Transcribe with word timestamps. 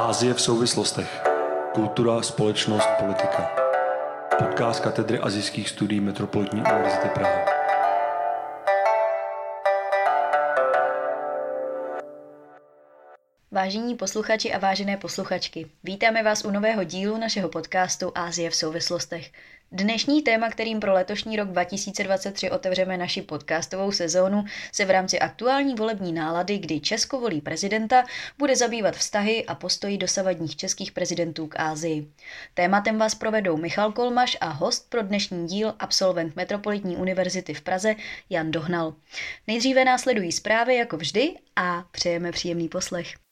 Ázie 0.00 0.34
v 0.34 0.40
souvislostech. 0.40 1.22
Kultura, 1.74 2.22
společnost, 2.22 2.88
politika. 3.00 3.50
Podcast 4.38 4.80
katedry 4.80 5.18
azijských 5.18 5.68
studií 5.68 6.00
Metropolitní 6.00 6.60
univerzity 6.60 7.08
Praha. 7.08 7.59
Vážení 13.60 13.94
posluchači 13.94 14.52
a 14.52 14.58
vážené 14.58 14.96
posluchačky, 14.96 15.66
vítáme 15.84 16.22
vás 16.22 16.44
u 16.44 16.50
nového 16.50 16.84
dílu 16.84 17.16
našeho 17.16 17.48
podcastu 17.48 18.12
Ázie 18.14 18.50
v 18.50 18.56
souvislostech. 18.56 19.32
Dnešní 19.72 20.22
téma, 20.22 20.50
kterým 20.50 20.80
pro 20.80 20.92
letošní 20.92 21.36
rok 21.36 21.48
2023 21.48 22.50
otevřeme 22.50 22.96
naši 22.96 23.22
podcastovou 23.22 23.92
sezónu, 23.92 24.44
se 24.72 24.84
v 24.84 24.90
rámci 24.90 25.18
aktuální 25.18 25.74
volební 25.74 26.12
nálady, 26.12 26.58
kdy 26.58 26.80
Česko 26.80 27.20
volí 27.20 27.40
prezidenta, 27.40 28.04
bude 28.38 28.56
zabývat 28.56 28.96
vztahy 28.96 29.46
a 29.46 29.54
postoji 29.54 29.98
dosavadních 29.98 30.56
českých 30.56 30.92
prezidentů 30.92 31.46
k 31.46 31.60
Ázii. 31.60 32.12
Tématem 32.54 32.98
vás 32.98 33.14
provedou 33.14 33.56
Michal 33.56 33.92
Kolmaš 33.92 34.36
a 34.40 34.48
host 34.48 34.90
pro 34.90 35.02
dnešní 35.02 35.46
díl, 35.46 35.74
absolvent 35.78 36.36
Metropolitní 36.36 36.96
univerzity 36.96 37.54
v 37.54 37.60
Praze 37.60 37.94
Jan 38.30 38.50
Dohnal. 38.50 38.94
Nejdříve 39.46 39.84
následují 39.84 40.32
zprávy 40.32 40.76
jako 40.76 40.96
vždy 40.96 41.34
a 41.56 41.84
přejeme 41.92 42.32
příjemný 42.32 42.68
poslech. 42.68 43.29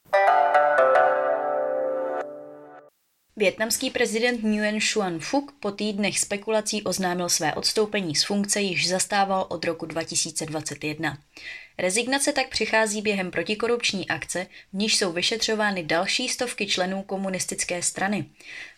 Větnamský 3.39 3.89
prezident 3.89 4.43
Nguyen 4.43 4.79
Xuan 4.79 5.19
Phuc 5.19 5.43
po 5.59 5.71
týdnech 5.71 6.19
spekulací 6.19 6.83
oznámil 6.83 7.29
své 7.29 7.53
odstoupení 7.53 8.15
z 8.15 8.23
funkce, 8.23 8.61
již 8.61 8.89
zastával 8.89 9.45
od 9.49 9.65
roku 9.65 9.85
2021. 9.85 11.17
Rezignace 11.79 12.33
tak 12.33 12.49
přichází 12.49 13.01
během 13.01 13.31
protikorupční 13.31 14.07
akce, 14.07 14.47
v 14.73 14.77
níž 14.77 14.95
jsou 14.95 15.11
vyšetřovány 15.11 15.83
další 15.83 16.29
stovky 16.29 16.67
členů 16.67 17.03
komunistické 17.03 17.81
strany. 17.81 18.25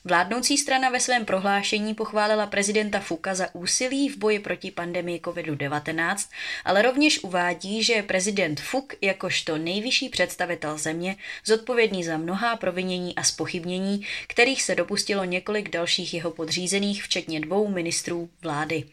Vládnoucí 0.04 0.58
strana 0.58 0.90
ve 0.90 1.00
svém 1.00 1.26
prohlášení 1.26 1.94
pochválila 1.94 2.48
prezidenta 2.48 3.00
Fuka 3.00 3.36
za 3.36 3.56
úsilí 3.56 4.10
v 4.10 4.18
boji 4.18 4.40
proti 4.40 4.72
pandemii 4.72 5.20
COVID-19, 5.20 6.30
ale 6.66 6.82
rovněž 6.82 7.24
uvádí, 7.24 7.84
že 7.84 8.04
prezident 8.04 8.62
Fuk 8.62 8.94
jakožto 9.02 9.58
nejvyšší 9.58 10.10
představitel 10.10 10.78
země 10.78 11.16
zodpovědný 11.46 12.04
za 12.04 12.18
mnohá 12.18 12.56
provinění 12.56 13.16
a 13.16 13.24
spochybnění, 13.24 14.06
kterých 14.28 14.64
se 14.64 14.76
dopustilo 14.76 15.24
několik 15.26 15.70
dalších 15.70 16.14
jeho 16.14 16.32
podřízených, 16.32 17.04
včetně 17.04 17.40
dvou 17.40 17.68
ministrů 17.68 18.30
vlády. 18.42 18.84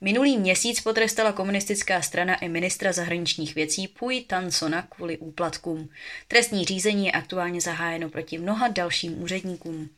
Minulý 0.00 0.38
měsíc 0.38 0.80
potrestala 0.80 1.32
komunistická 1.32 2.02
strana 2.02 2.34
i 2.34 2.48
ministra 2.48 2.92
zahraničních 2.92 3.47
věcí 3.54 3.88
Pui 3.88 4.20
Tansona 4.20 4.82
kvůli 4.82 5.18
úplatkům. 5.18 5.88
Trestní 6.28 6.64
řízení 6.64 7.06
je 7.06 7.12
aktuálně 7.12 7.60
zahájeno 7.60 8.08
proti 8.08 8.38
mnoha 8.38 8.68
dalším 8.68 9.22
úředníkům. 9.22 9.88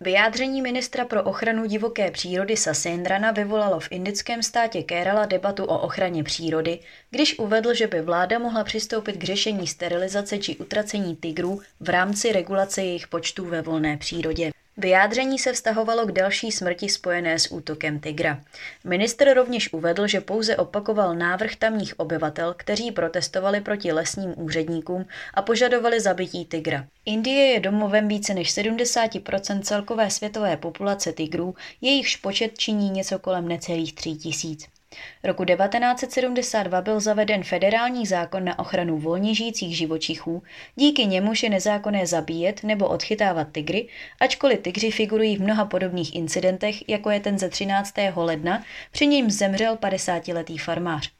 Vyjádření 0.00 0.62
ministra 0.62 1.04
pro 1.04 1.22
ochranu 1.22 1.66
divoké 1.66 2.10
přírody 2.10 2.56
Sasendrana 2.56 3.30
vyvolalo 3.30 3.80
v 3.80 3.88
indickém 3.90 4.42
státě 4.42 4.82
Kerala 4.82 5.26
debatu 5.26 5.64
o 5.64 5.78
ochraně 5.78 6.24
přírody, 6.24 6.78
když 7.10 7.38
uvedl, 7.38 7.74
že 7.74 7.86
by 7.86 8.00
vláda 8.00 8.38
mohla 8.38 8.64
přistoupit 8.64 9.16
k 9.16 9.24
řešení 9.24 9.66
sterilizace 9.66 10.38
či 10.38 10.56
utracení 10.56 11.16
tigrů 11.16 11.60
v 11.80 11.88
rámci 11.88 12.32
regulace 12.32 12.82
jejich 12.82 13.08
počtů 13.08 13.44
ve 13.44 13.62
volné 13.62 13.96
přírodě. 13.96 14.50
Vyjádření 14.78 15.38
se 15.38 15.52
vztahovalo 15.52 16.06
k 16.06 16.12
další 16.12 16.52
smrti 16.52 16.88
spojené 16.88 17.38
s 17.38 17.52
útokem 17.52 18.00
tygra. 18.00 18.40
Minister 18.84 19.34
rovněž 19.34 19.72
uvedl, 19.72 20.06
že 20.06 20.20
pouze 20.20 20.56
opakoval 20.56 21.14
návrh 21.14 21.56
tamních 21.56 22.00
obyvatel, 22.00 22.54
kteří 22.58 22.92
protestovali 22.92 23.60
proti 23.60 23.92
lesním 23.92 24.34
úředníkům 24.36 25.06
a 25.34 25.42
požadovali 25.42 26.00
zabití 26.00 26.44
tygra. 26.44 26.86
Indie 27.04 27.46
je 27.46 27.60
domovem 27.60 28.08
více 28.08 28.34
než 28.34 28.56
70% 28.56 29.60
celkové 29.60 30.10
světové 30.10 30.56
populace 30.56 31.12
tigrů, 31.12 31.54
jejichž 31.80 32.16
počet 32.16 32.58
činí 32.58 32.90
něco 32.90 33.18
kolem 33.18 33.48
necelých 33.48 33.94
3 33.94 34.10
tisíc. 34.10 34.75
Roku 35.24 35.44
1972 35.44 36.80
byl 36.80 37.00
zaveden 37.00 37.44
federální 37.44 38.06
zákon 38.06 38.44
na 38.44 38.58
ochranu 38.58 38.98
volně 38.98 39.34
žijících 39.34 39.76
živočichů, 39.76 40.42
díky 40.76 41.06
němuž 41.06 41.42
je 41.42 41.50
nezákonné 41.50 42.06
zabíjet 42.06 42.64
nebo 42.64 42.88
odchytávat 42.88 43.48
tygry, 43.52 43.88
ačkoliv 44.20 44.60
tygři 44.60 44.90
figurují 44.90 45.36
v 45.36 45.42
mnoha 45.42 45.64
podobných 45.64 46.14
incidentech, 46.14 46.88
jako 46.88 47.10
je 47.10 47.20
ten 47.20 47.38
ze 47.38 47.48
13. 47.48 47.94
ledna, 48.16 48.64
při 48.90 49.06
němž 49.06 49.32
zemřel 49.32 49.76
50-letý 49.76 50.58
farmář. 50.58 51.10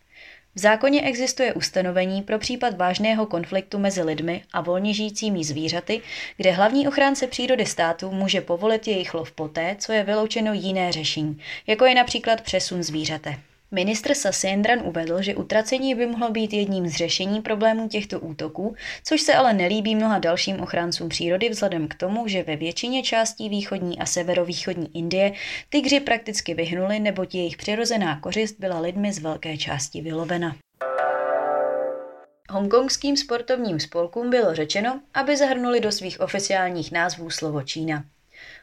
V 0.54 0.58
zákoně 0.58 1.02
existuje 1.02 1.54
ustanovení 1.54 2.22
pro 2.22 2.38
případ 2.38 2.76
vážného 2.76 3.26
konfliktu 3.26 3.78
mezi 3.78 4.02
lidmi 4.02 4.42
a 4.52 4.60
volně 4.60 4.94
žijícími 4.94 5.44
zvířaty, 5.44 6.02
kde 6.36 6.50
hlavní 6.52 6.88
ochránce 6.88 7.26
přírody 7.26 7.66
státu 7.66 8.10
může 8.10 8.40
povolit 8.40 8.88
jejich 8.88 9.14
lov 9.14 9.32
poté, 9.32 9.76
co 9.78 9.92
je 9.92 10.04
vyloučeno 10.04 10.52
jiné 10.52 10.92
řešení, 10.92 11.40
jako 11.66 11.84
je 11.84 11.94
například 11.94 12.40
přesun 12.40 12.82
zvířete. 12.82 13.36
Ministr 13.70 14.14
Sasyendran 14.14 14.82
uvedl, 14.84 15.22
že 15.22 15.34
utracení 15.34 15.94
by 15.94 16.06
mohlo 16.06 16.30
být 16.30 16.52
jedním 16.52 16.88
z 16.88 16.92
řešení 16.92 17.42
problémů 17.42 17.88
těchto 17.88 18.20
útoků, 18.20 18.74
což 19.04 19.20
se 19.20 19.34
ale 19.34 19.54
nelíbí 19.54 19.94
mnoha 19.94 20.18
dalším 20.18 20.60
ochráncům 20.60 21.08
přírody 21.08 21.48
vzhledem 21.48 21.88
k 21.88 21.94
tomu, 21.94 22.28
že 22.28 22.42
ve 22.42 22.56
většině 22.56 23.02
částí 23.02 23.48
východní 23.48 23.98
a 23.98 24.06
severovýchodní 24.06 24.96
Indie 24.96 25.32
tygři 25.68 26.00
prakticky 26.00 26.54
vyhnuli, 26.54 27.00
neboť 27.00 27.34
jejich 27.34 27.56
přirozená 27.56 28.20
kořist 28.20 28.56
byla 28.58 28.80
lidmi 28.80 29.12
z 29.12 29.18
velké 29.18 29.56
části 29.56 30.00
vylovena. 30.00 30.56
Hongkongským 32.50 33.16
sportovním 33.16 33.80
spolkům 33.80 34.30
bylo 34.30 34.54
řečeno, 34.54 35.00
aby 35.14 35.36
zahrnuli 35.36 35.80
do 35.80 35.92
svých 35.92 36.20
oficiálních 36.20 36.92
názvů 36.92 37.30
slovo 37.30 37.62
Čína. 37.62 38.04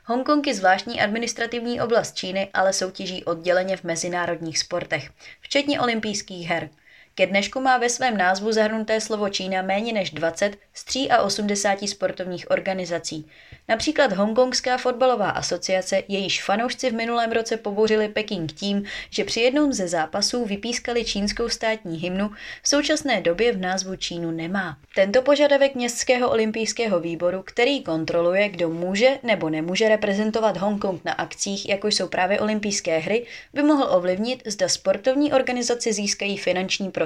Hongkong 0.06 0.48
je 0.48 0.54
zvláštní 0.54 1.02
administrativní 1.02 1.82
oblast 1.82 2.16
Číny, 2.16 2.50
ale 2.54 2.74
soutěží 2.74 3.24
odděleně 3.26 3.78
v 3.78 3.84
mezinárodních 3.84 4.60
sportech, 4.60 5.12
včetně 5.42 5.80
olympijských 5.80 6.48
her– 6.48 6.70
ke 7.16 7.28
dnešku 7.28 7.60
má 7.60 7.78
ve 7.78 7.90
svém 7.90 8.18
názvu 8.18 8.52
zahrnuté 8.52 9.02
slovo 9.02 9.30
Čína 9.30 9.62
méně 9.62 9.94
než 9.94 10.12
20 10.12 10.58
z 10.74 10.86
83 11.24 11.88
sportovních 11.88 12.52
organizací. 12.52 13.28
Například 13.68 14.14
Hongkongská 14.14 14.78
fotbalová 14.78 15.30
asociace, 15.30 16.04
jejíž 16.08 16.44
fanoušci 16.44 16.90
v 16.90 16.94
minulém 16.94 17.32
roce 17.32 17.58
pobouřili 17.58 18.08
Peking 18.10 18.52
tím, 18.52 18.84
že 19.10 19.24
při 19.24 19.42
jednom 19.42 19.74
ze 19.74 19.88
zápasů 19.88 20.46
vypískali 20.46 21.06
čínskou 21.06 21.50
státní 21.50 21.98
hymnu, 21.98 22.32
v 22.64 22.68
současné 22.68 23.22
době 23.22 23.52
v 23.52 23.60
názvu 23.60 23.96
Čínu 23.96 24.32
nemá. 24.32 24.78
Tento 24.96 25.22
požadavek 25.22 25.76
Městského 25.76 26.30
olympijského 26.30 27.00
výboru, 27.00 27.44
který 27.46 27.84
kontroluje, 27.84 28.50
kdo 28.50 28.70
může 28.70 29.20
nebo 29.24 29.50
nemůže 29.50 29.90
reprezentovat 29.90 30.58
Hongkong 30.58 31.06
na 31.06 31.12
akcích, 31.12 31.70
jako 31.70 31.88
jsou 31.88 32.08
právě 32.08 32.40
olympijské 32.40 32.98
hry, 32.98 33.26
by 33.54 33.64
mohl 33.64 33.88
ovlivnit, 33.90 34.44
zda 34.46 34.70
sportovní 34.70 35.34
organizace 35.34 35.94
získají 35.94 36.38
finanční 36.38 36.92
prostředky 36.92 37.03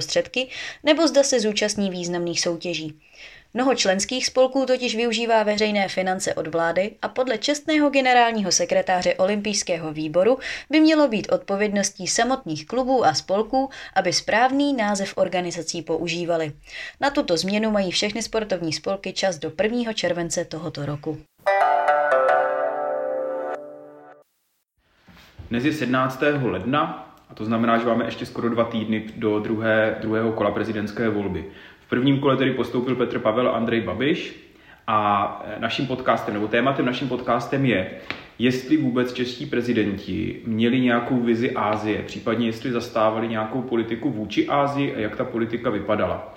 nebo 0.84 1.08
zda 1.08 1.24
se 1.24 1.40
zúčastní 1.40 1.90
významných 1.90 2.41
soutěží. 2.41 3.00
Mnoho 3.53 3.75
členských 3.75 4.25
spolků 4.25 4.66
totiž 4.66 4.96
využívá 4.96 5.44
veřejné 5.44 5.88
finance 5.88 6.34
od 6.34 6.47
vlády 6.47 6.91
a 7.02 7.08
podle 7.08 7.38
čestného 7.38 7.90
generálního 7.90 8.52
sekretáře 8.52 9.16
olympijského 9.16 9.94
výboru 9.94 10.40
by 10.69 10.80
mělo 10.80 11.07
být 11.07 11.31
odpovědností 11.31 12.07
samotných 12.07 12.68
klubů 12.68 13.06
a 13.06 13.13
spolků, 13.13 13.69
aby 13.96 14.13
správný 14.13 14.74
název 14.74 15.13
organizací 15.18 15.81
používali. 15.81 16.52
Na 17.02 17.09
tuto 17.09 17.38
změnu 17.38 17.72
mají 17.72 17.91
všechny 17.91 18.22
sportovní 18.22 18.74
spolky 18.74 19.13
čas 19.13 19.38
do 19.38 19.52
1. 19.63 19.94
července 19.94 20.46
tohoto 20.46 20.86
roku. 20.86 21.18
Dnes 25.50 25.66
je 25.66 25.74
17. 25.74 26.22
ledna 26.41 27.06
to 27.38 27.46
znamená, 27.46 27.78
že 27.78 27.86
máme 27.86 28.06
ještě 28.06 28.25
skoro 28.25 28.50
dva 28.50 28.64
týdny 28.64 29.03
do 29.16 29.40
druhé, 29.40 29.96
druhého 30.02 30.31
kola 30.31 30.52
prezidentské 30.52 31.10
volby. 31.10 31.45
V 31.80 31.89
prvním 31.89 32.19
kole 32.19 32.38
tedy 32.38 32.51
postoupil 32.51 32.95
Petr 32.95 33.19
Pavel 33.19 33.48
a 33.48 33.51
Andrej 33.51 33.81
Babiš 33.81 34.36
a 34.88 35.45
naším 35.60 35.88
podcastem, 35.88 36.34
nebo 36.34 36.48
tématem 36.48 36.86
naším 36.86 37.07
podcastem 37.07 37.66
je, 37.66 37.92
jestli 38.39 38.78
vůbec 38.78 39.13
čeští 39.13 39.45
prezidenti 39.45 40.42
měli 40.45 40.80
nějakou 40.80 41.19
vizi 41.19 41.51
Ázie, 41.51 42.04
případně 42.04 42.48
jestli 42.48 42.72
zastávali 42.72 43.28
nějakou 43.28 43.62
politiku 43.62 44.10
vůči 44.10 44.48
Ázii 44.48 44.95
a 44.95 45.00
jak 45.00 45.16
ta 45.16 45.24
politika 45.24 45.69
vypadala. 45.69 46.37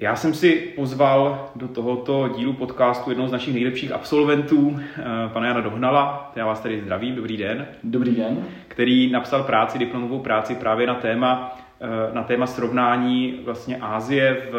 Já 0.00 0.16
jsem 0.16 0.34
si 0.34 0.72
pozval 0.76 1.50
do 1.56 1.68
tohoto 1.68 2.28
dílu 2.36 2.52
podcastu 2.52 3.10
jednoho 3.10 3.28
z 3.28 3.32
našich 3.32 3.54
nejlepších 3.54 3.92
absolventů, 3.92 4.80
eh, 4.80 5.02
pana 5.32 5.46
Jana 5.46 5.60
Dohnala. 5.60 6.32
Já 6.36 6.46
vás 6.46 6.60
tady 6.60 6.80
zdravím, 6.80 7.14
dobrý 7.14 7.36
den. 7.36 7.66
Dobrý 7.84 8.14
den. 8.14 8.44
Který 8.68 9.10
napsal 9.10 9.42
práci, 9.42 9.78
diplomovou 9.78 10.18
práci 10.18 10.54
právě 10.54 10.86
na 10.86 10.94
téma, 10.94 11.58
eh, 11.80 12.14
na 12.14 12.22
téma 12.22 12.46
srovnání 12.46 13.40
vlastně 13.44 13.76
Ázie 13.76 14.36
v, 14.50 14.52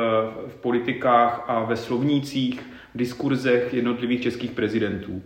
v 0.47 0.55
politikách 0.61 1.45
a 1.47 1.63
ve 1.63 1.75
slovnících, 1.75 2.61
v 2.95 2.97
diskurzech 2.97 3.73
jednotlivých 3.73 4.21
českých 4.21 4.51
prezidentů. 4.51 5.21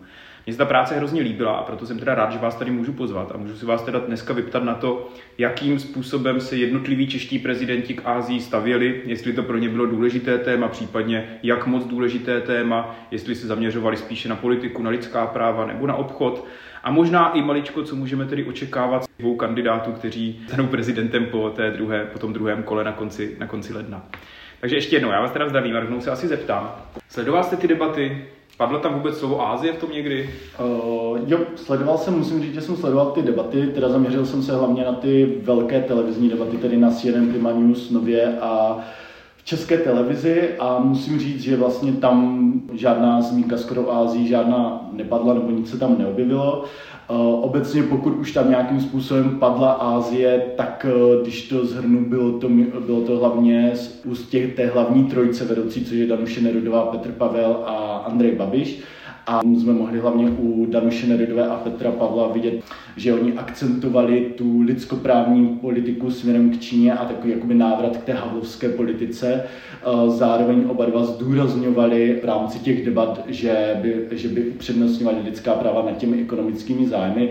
Mně 0.45 0.53
se 0.53 0.57
ta 0.57 0.65
práce 0.65 0.95
hrozně 0.95 1.21
líbila 1.21 1.51
a 1.53 1.63
proto 1.63 1.85
jsem 1.85 1.99
teda 1.99 2.15
rád, 2.15 2.31
že 2.31 2.39
vás 2.39 2.55
tady 2.55 2.71
můžu 2.71 2.93
pozvat 2.93 3.31
a 3.33 3.37
můžu 3.37 3.55
si 3.55 3.65
vás 3.65 3.83
teda 3.83 3.99
dneska 3.99 4.33
vyptat 4.33 4.63
na 4.63 4.73
to, 4.73 5.09
jakým 5.37 5.79
způsobem 5.79 6.41
se 6.41 6.57
jednotliví 6.57 7.07
čeští 7.07 7.39
prezidenti 7.39 7.93
k 7.93 8.05
Ázii 8.05 8.41
stavěli, 8.41 9.01
jestli 9.05 9.33
to 9.33 9.43
pro 9.43 9.57
ně 9.57 9.69
bylo 9.69 9.85
důležité 9.85 10.37
téma, 10.37 10.67
případně 10.67 11.39
jak 11.43 11.67
moc 11.67 11.85
důležité 11.85 12.41
téma, 12.41 12.95
jestli 13.11 13.35
se 13.35 13.47
zaměřovali 13.47 13.97
spíše 13.97 14.29
na 14.29 14.35
politiku, 14.35 14.83
na 14.83 14.89
lidská 14.89 15.27
práva 15.27 15.65
nebo 15.65 15.87
na 15.87 15.95
obchod. 15.95 16.47
A 16.83 16.91
možná 16.91 17.31
i 17.31 17.41
maličko, 17.41 17.83
co 17.83 17.95
můžeme 17.95 18.25
tedy 18.25 18.43
očekávat 18.43 19.03
z 19.03 19.07
dvou 19.19 19.35
kandidátů, 19.35 19.91
kteří 19.91 20.43
stanou 20.47 20.67
prezidentem 20.67 21.25
po, 21.25 21.49
té 21.49 21.71
druhé, 21.71 22.05
po 22.05 22.19
tom 22.19 22.33
druhém 22.33 22.63
kole 22.63 22.83
na 22.83 22.91
konci, 22.91 23.35
na 23.39 23.47
konci 23.47 23.73
ledna. 23.73 24.05
Takže 24.59 24.75
ještě 24.75 24.95
jednou, 24.95 25.11
já 25.11 25.21
vás 25.21 25.31
teda 25.31 25.49
zdravím 25.49 25.75
a 25.75 25.79
rovnou 25.79 26.01
se 26.01 26.11
asi 26.11 26.27
zeptám. 26.27 26.75
Sledoval 27.09 27.43
jste 27.43 27.57
ty 27.57 27.67
debaty? 27.67 28.25
Padlo 28.57 28.79
tam 28.79 28.93
vůbec 28.93 29.17
slovo 29.17 29.47
Ázie 29.47 29.73
v 29.73 29.77
tom 29.77 29.91
někdy? 29.91 30.29
Uh, 30.59 31.19
jo, 31.27 31.39
sledoval 31.55 31.97
jsem, 31.97 32.17
musím 32.17 32.41
říct, 32.41 32.53
že 32.53 32.61
jsem 32.61 32.75
sledoval 32.75 33.11
ty 33.11 33.21
debaty, 33.21 33.67
teda 33.67 33.89
zaměřil 33.89 34.25
jsem 34.25 34.43
se 34.43 34.55
hlavně 34.55 34.83
na 34.83 34.93
ty 34.93 35.37
velké 35.41 35.81
televizní 35.81 36.29
debaty, 36.29 36.57
tedy 36.57 36.77
na 36.77 36.91
CNN 36.91 37.29
Prima 37.29 37.51
News 37.51 37.91
Nově 37.91 38.39
a 38.39 38.79
české 39.43 39.77
televizi 39.77 40.49
a 40.59 40.79
musím 40.79 41.19
říct, 41.19 41.41
že 41.41 41.57
vlastně 41.57 41.91
tam 41.91 42.53
žádná 42.73 43.21
zmínka 43.21 43.57
skoro 43.57 43.95
Ázii, 43.95 44.27
žádná 44.27 44.89
nepadla 44.91 45.33
nebo 45.33 45.51
nic 45.51 45.69
se 45.69 45.77
tam 45.77 45.97
neobjevilo. 45.97 46.65
Eh, 47.09 47.13
obecně 47.41 47.83
pokud 47.83 48.09
už 48.09 48.31
tam 48.31 48.49
nějakým 48.49 48.81
způsobem 48.81 49.39
padla 49.39 49.71
Ázie, 49.71 50.45
tak 50.57 50.85
eh, 50.89 51.21
když 51.21 51.47
to 51.49 51.65
zhrnu, 51.65 52.05
bylo 52.05 52.39
to, 52.39 52.49
bylo 52.85 53.01
to 53.01 53.17
hlavně 53.17 53.71
z 53.75 54.01
úst 54.05 54.29
těch, 54.29 54.55
té 54.55 54.65
hlavní 54.65 55.03
trojce 55.03 55.45
vedoucí, 55.45 55.85
což 55.85 55.93
je 55.97 56.07
Danuše 56.07 56.41
Nerudová, 56.41 56.85
Petr 56.85 57.11
Pavel 57.11 57.63
a 57.65 58.03
Andrej 58.07 58.31
Babiš. 58.31 58.79
A 59.27 59.41
jsme 59.43 59.73
mohli 59.73 59.99
hlavně 59.99 60.29
u 60.29 60.65
Danuše 60.65 61.07
Nerudové 61.07 61.47
a 61.47 61.55
Petra 61.55 61.91
Pavla 61.91 62.27
vidět, 62.27 62.63
že 62.97 63.13
oni 63.13 63.33
akcentovali 63.33 64.33
tu 64.37 64.61
lidskoprávní 64.61 65.47
politiku 65.47 66.11
směrem 66.11 66.49
k 66.49 66.59
Číně 66.59 66.93
a 66.93 67.05
takový 67.05 67.33
jakoby 67.33 67.53
návrat 67.53 67.97
k 67.97 68.03
té 68.03 68.13
havlovské 68.13 68.69
politice. 68.69 69.43
Zároveň 70.07 70.63
oba 70.67 70.85
dva 70.85 71.03
zdůrazňovali 71.03 72.19
v 72.21 72.25
rámci 72.25 72.59
těch 72.59 72.85
debat, 72.85 73.23
že 73.27 73.79
by, 73.81 74.07
že 74.11 74.27
by 74.27 74.41
upřednostňovali 74.41 75.17
lidská 75.25 75.53
práva 75.53 75.85
nad 75.85 75.97
těmi 75.97 76.21
ekonomickými 76.21 76.87
zájmy. 76.87 77.29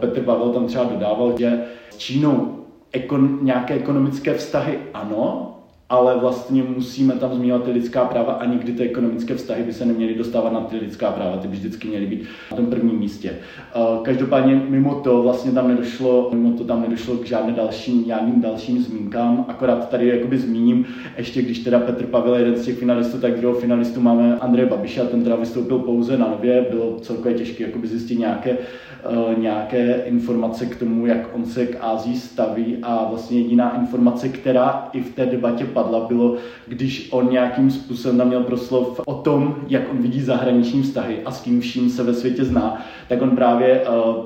Petr 0.00 0.20
Pavel 0.20 0.48
tam 0.48 0.66
třeba 0.66 0.84
dodával, 0.84 1.38
že 1.38 1.64
s 1.90 1.98
Čínou 1.98 2.58
ekon, 2.92 3.38
nějaké 3.42 3.74
ekonomické 3.74 4.34
vztahy 4.34 4.78
ano, 4.94 5.53
ale 5.88 6.18
vlastně 6.18 6.62
musíme 6.62 7.14
tam 7.14 7.34
zmiňovat 7.34 7.64
ty 7.64 7.70
lidská 7.70 8.04
práva 8.04 8.32
a 8.32 8.44
nikdy 8.44 8.72
ty 8.72 8.82
ekonomické 8.82 9.34
vztahy 9.34 9.62
by 9.62 9.72
se 9.72 9.84
neměly 9.84 10.14
dostávat 10.14 10.52
na 10.52 10.60
ty 10.60 10.76
lidská 10.76 11.12
práva, 11.12 11.36
ty 11.36 11.48
by 11.48 11.56
vždycky 11.56 11.88
měly 11.88 12.06
být 12.06 12.22
na 12.50 12.56
tom 12.56 12.66
prvním 12.66 12.98
místě. 12.98 13.30
Eh, 13.30 13.80
každopádně 14.02 14.62
mimo 14.68 14.94
to 14.94 15.22
vlastně 15.22 15.52
tam 15.52 15.68
nedošlo, 15.68 16.30
mimo 16.32 16.58
to 16.58 16.64
tam 16.64 16.82
nedošlo 16.82 17.16
k 17.16 17.26
žádným 17.26 17.54
dalším, 17.54 18.04
žádným 18.04 18.40
dalším 18.40 18.82
zmínkám, 18.82 19.44
akorát 19.48 19.88
tady 19.88 20.08
jakoby 20.08 20.38
zmíním, 20.38 20.86
ještě 21.18 21.42
když 21.42 21.58
teda 21.58 21.80
Petr 21.80 22.06
Pavel 22.06 22.34
je 22.34 22.40
jeden 22.40 22.56
z 22.56 22.64
těch 22.64 22.78
finalistů, 22.78 23.18
tak 23.18 23.36
druhého 23.36 23.60
finalistu 23.60 24.00
máme 24.00 24.38
Andreje 24.38 24.68
Babiša, 24.68 25.04
ten 25.04 25.24
teda 25.24 25.36
vystoupil 25.36 25.78
pouze 25.78 26.18
na 26.18 26.28
nově, 26.28 26.66
bylo 26.70 27.00
celkově 27.00 27.34
těžké 27.34 27.64
jakoby 27.64 27.88
zjistit 27.88 28.18
nějaké 28.18 28.58
Eh, 29.06 29.40
nějaké 29.40 30.02
informace 30.04 30.66
k 30.66 30.76
tomu, 30.76 31.06
jak 31.06 31.34
on 31.34 31.44
se 31.44 31.66
k 31.66 31.76
Ázii 31.80 32.16
staví 32.16 32.76
a 32.82 33.06
vlastně 33.10 33.38
jediná 33.38 33.80
informace, 33.80 34.28
která 34.28 34.88
i 34.92 35.00
v 35.00 35.14
té 35.14 35.26
debatě 35.26 35.64
padla, 35.74 36.00
bylo, 36.08 36.36
když 36.66 37.08
on 37.10 37.30
nějakým 37.30 37.70
způsobem 37.70 38.18
tam 38.18 38.28
měl 38.28 38.42
proslov 38.42 39.00
o 39.06 39.14
tom, 39.14 39.56
jak 39.68 39.82
on 39.90 39.98
vidí 39.98 40.20
zahraniční 40.20 40.82
vztahy 40.82 41.18
a 41.24 41.30
s 41.30 41.40
kým 41.40 41.60
vším 41.60 41.90
se 41.90 42.02
ve 42.02 42.14
světě 42.14 42.44
zná, 42.44 42.86
tak 43.08 43.22
on 43.22 43.30
právě 43.30 43.80
uh, 43.80 44.24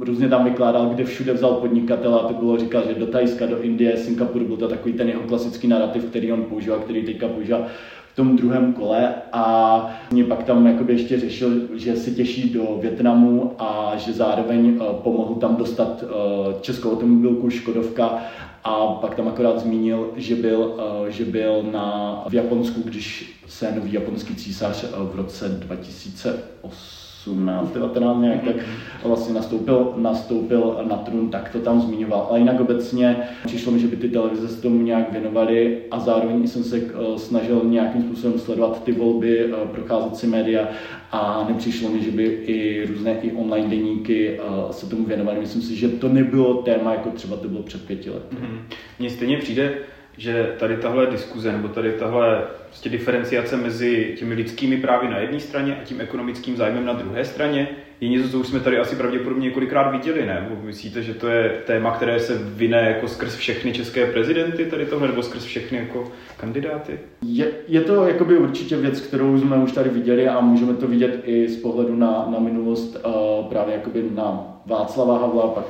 různě 0.00 0.28
tam 0.28 0.44
vykládal, 0.44 0.86
kde 0.86 1.04
všude 1.04 1.32
vzal 1.32 1.52
podnikatel 1.52 2.14
a 2.14 2.28
to 2.28 2.34
bylo, 2.34 2.58
říkal, 2.58 2.82
že 2.88 2.94
do 2.94 3.06
Tajska, 3.06 3.46
do 3.46 3.62
Indie, 3.62 3.96
Singapuru, 3.96 4.44
byl 4.44 4.56
to 4.56 4.68
takový 4.68 4.94
ten 4.94 5.08
jeho 5.08 5.22
klasický 5.22 5.68
narrativ, 5.68 6.04
který 6.04 6.32
on 6.32 6.42
používal, 6.42 6.78
který 6.78 7.02
teďka 7.02 7.28
používá 7.28 7.66
tom 8.14 8.36
druhém 8.36 8.72
kole 8.72 9.14
a 9.32 9.96
mě 10.10 10.24
pak 10.24 10.42
tam 10.42 10.66
jakoby 10.66 10.92
ještě 10.92 11.20
řešil, 11.20 11.50
že 11.74 11.96
se 11.96 12.10
těší 12.10 12.50
do 12.50 12.78
Větnamu 12.80 13.52
a 13.58 13.92
že 13.96 14.12
zároveň 14.12 14.78
eh, 14.80 14.84
pomohl 15.02 15.34
tam 15.34 15.56
dostat 15.56 16.04
eh, 16.04 16.54
českou 16.60 16.92
automobilku 16.92 17.50
Škodovka 17.50 18.22
a 18.64 18.86
pak 18.86 19.14
tam 19.14 19.28
akorát 19.28 19.60
zmínil, 19.60 20.10
že 20.16 20.36
byl, 20.36 20.74
eh, 20.78 21.10
že 21.10 21.24
byl 21.24 21.62
na, 21.72 22.24
v 22.28 22.34
Japonsku, 22.34 22.80
když 22.84 23.38
se 23.48 23.72
nový 23.72 23.92
japonský 23.92 24.34
císař 24.34 24.84
v 25.12 25.16
roce 25.16 25.48
2008 25.48 27.04
18, 27.26 27.72
19 27.72 28.20
nějak, 28.20 28.44
tak 28.44 28.56
vlastně 29.04 29.34
nastoupil, 29.34 29.94
nastoupil 29.96 30.80
na 30.88 30.96
trůn, 30.96 31.30
tak 31.30 31.48
to 31.52 31.58
tam 31.58 31.80
zmiňoval. 31.80 32.26
Ale 32.30 32.38
jinak 32.38 32.60
obecně 32.60 33.16
přišlo 33.46 33.72
mi, 33.72 33.78
že 33.78 33.86
by 33.86 33.96
ty 33.96 34.08
televize 34.08 34.48
se 34.48 34.62
tomu 34.62 34.82
nějak 34.82 35.12
věnovaly 35.12 35.78
a 35.90 36.00
zároveň 36.00 36.46
jsem 36.46 36.64
se 36.64 36.76
eh, 36.76 37.18
snažil 37.18 37.62
nějakým 37.64 38.02
způsobem 38.02 38.38
sledovat 38.38 38.84
ty 38.84 38.92
volby, 38.92 39.44
eh, 39.44 39.66
procházet 39.72 40.16
si 40.16 40.26
média 40.26 40.68
a 41.14 41.46
nepřišlo 41.48 41.88
mi, 41.88 42.02
že 42.04 42.10
by 42.10 42.24
i 42.24 42.86
různé 42.86 43.20
i 43.22 43.32
online 43.32 43.68
deníky 43.68 44.40
se 44.70 44.86
tomu 44.86 45.04
věnovaly. 45.04 45.40
Myslím 45.40 45.62
si, 45.62 45.76
že 45.76 45.88
to 45.88 46.08
nebylo 46.08 46.54
téma, 46.54 46.92
jako 46.94 47.10
třeba 47.10 47.36
to 47.36 47.48
bylo 47.48 47.62
před 47.62 47.86
pěti 47.86 48.10
lety. 48.10 48.36
Mm-hmm. 48.36 49.08
Stejně 49.08 49.38
přijde, 49.38 49.78
že 50.18 50.54
tady 50.58 50.76
tahle 50.76 51.06
diskuze 51.06 51.52
nebo 51.52 51.68
tady 51.68 51.92
tahle 51.92 52.42
prostě 52.68 52.88
diferenciace 52.88 53.56
mezi 53.56 54.14
těmi 54.18 54.34
lidskými 54.34 54.76
právy 54.76 55.08
na 55.08 55.18
jedné 55.18 55.40
straně 55.40 55.76
a 55.76 55.84
tím 55.84 56.00
ekonomickým 56.00 56.56
zájmem 56.56 56.84
na 56.84 56.92
druhé 56.92 57.24
straně 57.24 57.68
je 58.00 58.08
něco, 58.08 58.28
co 58.28 58.38
už 58.38 58.46
jsme 58.46 58.60
tady 58.60 58.78
asi 58.78 58.96
pravděpodobně 58.96 59.44
několikrát 59.44 59.90
viděli, 59.90 60.26
ne? 60.26 60.48
Myslíte, 60.62 61.02
že 61.02 61.14
to 61.14 61.28
je 61.28 61.62
téma, 61.66 61.90
které 61.90 62.20
se 62.20 62.38
vyne 62.38 62.80
jako 62.80 63.08
skrz 63.08 63.36
všechny 63.36 63.72
české 63.72 64.06
prezidenty 64.06 64.64
tady 64.64 64.86
tohle, 64.86 65.08
nebo 65.08 65.22
skrz 65.22 65.44
všechny 65.44 65.78
jako 65.78 66.12
kandidáty? 66.36 66.98
Je, 67.22 67.46
je 67.68 67.80
to 67.80 68.08
jakoby 68.08 68.38
určitě 68.38 68.76
věc, 68.76 69.00
kterou 69.00 69.38
jsme 69.38 69.56
už 69.56 69.72
tady 69.72 69.90
viděli 69.90 70.28
a 70.28 70.40
můžeme 70.40 70.74
to 70.74 70.86
vidět 70.86 71.22
i 71.24 71.48
z 71.48 71.60
pohledu 71.60 71.96
na, 71.96 72.28
na 72.30 72.38
minulost 72.38 72.96
uh, 73.06 73.46
právě 73.48 73.74
jakoby 73.74 74.04
na 74.14 74.60
Václava 74.66 75.18
Havla, 75.18 75.48
pak 75.48 75.64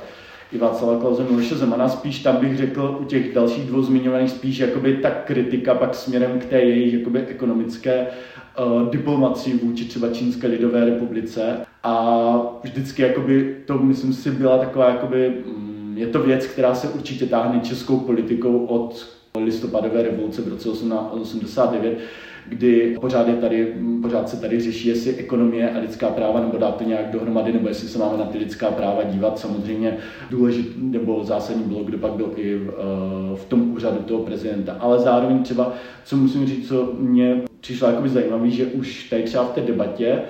i 0.55 0.59
Václava 0.59 1.01
Klauze 1.01 1.25
Miloše 1.25 1.55
Zemana. 1.55 1.89
Spíš 1.89 2.23
tam 2.23 2.37
bych 2.37 2.57
řekl 2.57 2.99
u 3.01 3.05
těch 3.05 3.35
dalších 3.35 3.65
dvou 3.65 3.83
zmiňovaných 3.83 4.31
spíš 4.31 4.59
jakoby 4.59 4.97
ta 4.97 5.11
kritika 5.11 5.75
pak 5.75 5.95
směrem 5.95 6.39
k 6.39 6.45
té 6.45 6.61
jejich 6.61 6.95
jakoby 6.95 7.21
ekonomické 7.21 8.07
uh, 8.07 8.91
diplomacii 8.91 9.59
vůči 9.59 9.85
třeba 9.85 10.09
Čínské 10.09 10.47
lidové 10.47 10.85
republice. 10.85 11.57
A 11.83 12.37
vždycky 12.63 13.03
jakoby 13.03 13.57
to, 13.67 13.79
myslím 13.79 14.13
si, 14.13 14.31
byla 14.31 14.59
taková 14.59 14.89
jakoby, 14.89 15.35
mm, 15.47 15.95
je 15.99 16.07
to 16.07 16.23
věc, 16.23 16.47
která 16.47 16.75
se 16.75 16.89
určitě 16.89 17.27
táhne 17.27 17.61
českou 17.61 18.01
politikou 18.01 18.65
od 18.67 19.07
listopadové 19.45 20.03
revoluce 20.03 20.43
v 20.43 20.49
roce 20.49 20.69
1889, 20.69 21.99
kdy 22.49 22.97
pořád, 23.01 23.29
je 23.29 23.35
tady, 23.35 23.75
pořád 24.03 24.29
se 24.29 24.41
tady 24.41 24.61
řeší, 24.61 24.89
jestli 24.89 25.15
ekonomie 25.15 25.71
a 25.71 25.79
lidská 25.79 26.09
práva, 26.09 26.41
nebo 26.41 26.59
dát 26.59 26.77
to 26.77 26.85
nějak 26.85 27.11
dohromady, 27.11 27.53
nebo 27.53 27.69
jestli 27.69 27.89
se 27.89 27.99
máme 27.99 28.19
na 28.19 28.25
ty 28.25 28.39
lidská 28.39 28.71
práva 28.71 29.03
dívat. 29.03 29.39
Samozřejmě 29.39 29.97
důležitý 30.31 30.71
nebo 30.77 31.25
zásadní 31.25 31.63
bylo, 31.63 31.85
kdo 31.85 31.99
pak 31.99 32.13
byl 32.13 32.33
i 32.37 32.55
v, 32.55 32.69
eh, 32.69 33.37
v 33.37 33.45
tom 33.45 33.75
úřadu 33.75 33.99
toho 33.99 34.23
prezidenta. 34.23 34.77
Ale 34.81 34.99
zároveň 34.99 35.43
třeba, 35.43 35.73
co 36.05 36.17
musím 36.17 36.47
říct, 36.47 36.69
co 36.69 36.93
mě 36.99 37.43
přišlo 37.61 37.89
jakoby 37.89 38.09
zajímavé, 38.09 38.51
že 38.51 38.67
už 38.67 39.11
tady 39.11 39.23
třeba 39.23 39.45
v 39.45 39.53
té 39.53 39.61
debatě 39.61 40.23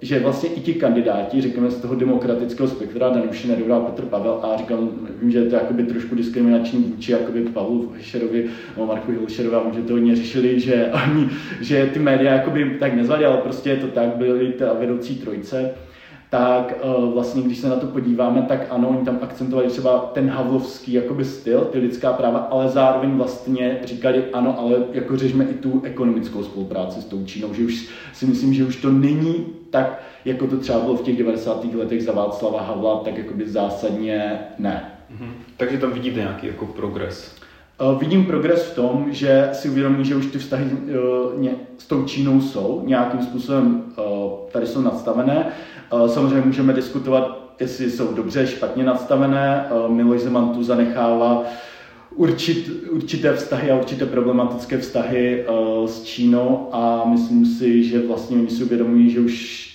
že 0.00 0.20
vlastně 0.20 0.48
i 0.48 0.60
ti 0.60 0.74
kandidáti, 0.74 1.40
řekněme 1.40 1.70
z 1.70 1.80
toho 1.80 1.94
demokratického 1.94 2.68
spektra, 2.68 3.08
Danuši 3.08 3.48
Nedorá, 3.48 3.80
Petr 3.80 4.02
Pavel 4.02 4.40
a 4.42 4.56
říkám, 4.56 4.90
vím, 5.20 5.30
že 5.30 5.38
je 5.38 5.44
to 5.44 5.54
jakoby 5.54 5.82
trošku 5.82 6.14
diskriminační 6.14 6.82
vůči 6.82 7.12
jakoby 7.12 7.42
Pavlu 7.42 7.92
Hescherovi 7.96 8.46
nebo 8.76 8.86
Marku 8.86 9.12
Hilšerovi 9.12 9.56
a 9.56 9.74
že 9.74 9.82
to 9.82 9.92
hodně 9.92 10.16
řešili, 10.16 10.60
že 10.60 10.90
oni, 11.06 11.28
že 11.60 11.90
ty 11.92 11.98
média 11.98 12.32
jakoby 12.32 12.76
tak 12.80 12.94
nezvali, 12.94 13.24
ale 13.24 13.36
prostě 13.36 13.70
je 13.70 13.76
to 13.76 13.86
tak, 13.86 14.08
byli 14.08 14.52
ta 14.52 14.72
vedoucí 14.72 15.14
trojce. 15.14 15.74
Tak 16.30 16.78
uh, 16.84 17.12
vlastně, 17.12 17.42
když 17.42 17.58
se 17.58 17.68
na 17.68 17.76
to 17.76 17.86
podíváme, 17.86 18.42
tak 18.42 18.66
ano, 18.70 18.88
oni 18.88 19.04
tam 19.04 19.18
akcentovali 19.22 19.68
třeba 19.68 20.10
ten 20.14 20.28
havlovský 20.30 20.92
jakoby 20.92 21.24
styl, 21.24 21.60
ty 21.60 21.78
lidská 21.78 22.12
práva, 22.12 22.38
ale 22.38 22.68
zároveň 22.68 23.10
vlastně 23.10 23.78
říkali 23.84 24.24
ano, 24.32 24.58
ale 24.58 24.84
jako 24.92 25.16
řešme 25.16 25.44
i 25.44 25.54
tu 25.54 25.80
ekonomickou 25.84 26.42
spolupráci 26.42 27.00
s 27.00 27.04
tou 27.04 27.24
Čínou, 27.24 27.54
že 27.54 27.64
už 27.64 27.88
si 28.12 28.26
myslím, 28.26 28.54
že 28.54 28.64
už 28.64 28.76
to 28.76 28.90
není 28.90 29.46
tak, 29.76 30.02
jako 30.24 30.46
to 30.46 30.56
třeba 30.56 30.80
bylo 30.80 30.96
v 30.96 31.02
těch 31.02 31.16
90. 31.16 31.64
letech 31.74 32.02
za 32.02 32.12
Václava 32.12 32.62
Havla, 32.62 33.00
tak 33.04 33.18
jakoby 33.18 33.48
zásadně 33.48 34.38
ne. 34.58 34.92
Mm-hmm. 35.12 35.30
Takže 35.56 35.78
tam 35.78 35.92
vidíte 35.92 36.20
nějaký 36.20 36.46
jako 36.46 36.66
progres. 36.66 37.36
Uh, 37.80 37.98
vidím 37.98 38.26
progres 38.26 38.62
v 38.62 38.74
tom, 38.74 39.06
že 39.10 39.48
si 39.52 39.68
uvědomí, 39.68 40.04
že 40.04 40.16
už 40.16 40.26
ty 40.26 40.38
vztahy 40.38 40.64
uh, 40.64 41.40
ně, 41.40 41.50
s 41.78 41.86
tou 41.86 42.04
Čínou 42.04 42.40
jsou 42.40 42.82
nějakým 42.86 43.22
způsobem 43.22 43.84
uh, 43.96 44.04
tady 44.52 44.66
jsou 44.66 44.80
nadstavené. 44.80 45.46
Samozřejmě 46.06 46.46
můžeme 46.46 46.72
diskutovat, 46.72 47.54
jestli 47.60 47.90
jsou 47.90 48.14
dobře, 48.14 48.46
špatně 48.46 48.84
nadstavené. 48.84 49.66
Miloš 49.88 50.20
Zeman 50.20 50.48
tu 50.48 50.62
zanechává 50.62 51.44
určit, 52.16 52.70
určité 52.90 53.32
vztahy 53.32 53.70
a 53.70 53.76
určité 53.76 54.06
problematické 54.06 54.78
vztahy 54.78 55.44
uh, 55.46 55.86
s 55.86 56.02
Čínou 56.02 56.68
a 56.72 57.04
myslím 57.06 57.46
si, 57.46 57.84
že 57.84 58.06
vlastně 58.06 58.36
oni 58.36 58.50
si 58.50 58.64
uvědomují, 58.64 59.10
že 59.10 59.20
už 59.20 59.66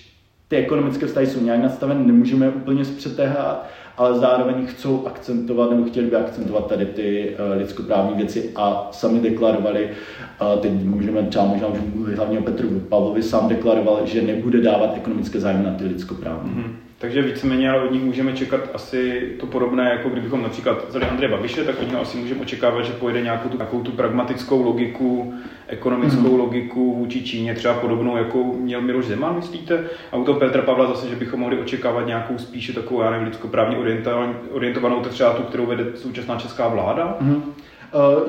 ty 0.48 0.56
ekonomické 0.56 1.06
vztahy 1.06 1.28
jsou 1.28 1.42
nějak 1.42 1.62
nastavené, 1.62 2.04
nemůžeme 2.04 2.46
je 2.46 2.52
úplně 2.52 2.86
zpřetéhat, 2.86 3.70
ale 3.98 4.20
zároveň 4.20 4.66
chcou 4.66 5.08
akcentovat, 5.08 5.72
nebo 5.72 5.84
chtěli 5.84 6.08
by 6.08 6.16
akcentovat 6.16 6.68
tady 6.68 6.86
ty 6.86 7.30
uh, 7.30 7.58
lidskoprávní 7.58 8.16
věci 8.16 8.52
a 8.56 8.90
sami 8.92 9.20
deklarovali, 9.20 9.90
uh, 10.42 10.62
teď 10.62 10.72
můžeme 10.72 11.24
třeba 11.24 11.46
možná 11.46 11.68
už 11.68 11.80
mluvit 11.96 12.16
hlavně 12.16 12.40
o 12.40 12.44
Petru 12.44 12.70
Pavlovi, 12.90 13.24
sám 13.24 13.48
deklaroval, 13.48 14.02
že 14.06 14.22
nebude 14.22 14.62
dávat 14.62 14.94
ekonomické 14.96 15.40
zájmy 15.40 15.64
na 15.64 15.74
ty 15.74 15.84
lidskoprávní. 15.84 16.52
Mm-hmm. 16.52 16.91
Takže 17.02 17.22
víceméně 17.22 17.72
ale 17.72 17.84
od 17.84 17.92
nich 17.92 18.04
můžeme 18.04 18.34
čekat 18.34 18.62
asi 18.74 19.32
to 19.40 19.46
podobné, 19.46 19.90
jako 19.90 20.10
kdybychom 20.10 20.44
například 20.44 20.90
vzali 20.90 21.06
Andreje 21.06 21.32
Babiše, 21.32 21.64
tak 21.64 21.82
od 21.82 21.88
něho 21.90 22.02
asi 22.02 22.18
můžeme 22.18 22.42
očekávat, 22.42 22.82
že 22.82 22.94
pojede 22.94 23.22
nějakou 23.22 23.50
tu, 23.50 23.58
nějakou 23.58 23.82
tu 23.82 23.92
pragmatickou 23.92 24.62
logiku, 24.62 25.34
ekonomickou 25.68 26.34
mm. 26.34 26.40
logiku 26.40 26.96
vůči 26.96 27.24
Číně, 27.24 27.56
třeba 27.56 27.74
podobnou, 27.74 28.18
jako 28.18 28.44
měl 28.44 28.82
Miloš 28.82 29.06
Zeman, 29.06 29.36
myslíte? 29.36 29.84
A 30.12 30.18
u 30.18 30.24
toho 30.24 30.40
Petra 30.40 30.62
Pavla 30.62 30.88
zase, 30.88 31.10
že 31.10 31.16
bychom 31.16 31.40
mohli 31.40 31.60
očekávat 31.60 32.08
nějakou 32.08 32.38
spíše 32.38 32.74
takovou, 32.74 33.02
já 33.02 33.12
nevím, 33.12 33.28
lidskoprávně 33.28 33.78
orientovanou, 34.52 35.02
třeba 35.02 35.34
tu, 35.34 35.44
kterou 35.44 35.66
vede 35.66 35.86
současná 35.96 36.40
česká 36.40 36.68
vláda? 36.68 37.18
Mm. 37.22 37.36
Uh, 37.36 37.44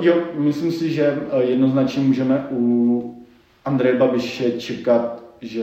jo, 0.04 0.14
myslím 0.34 0.72
si, 0.72 0.90
že 0.90 1.18
eh, 1.30 1.42
jednoznačně 1.42 2.02
můžeme 2.02 2.46
u 2.50 3.24
Andreje 3.64 3.96
Babiše 3.96 4.50
čekat, 4.50 5.22
že 5.40 5.62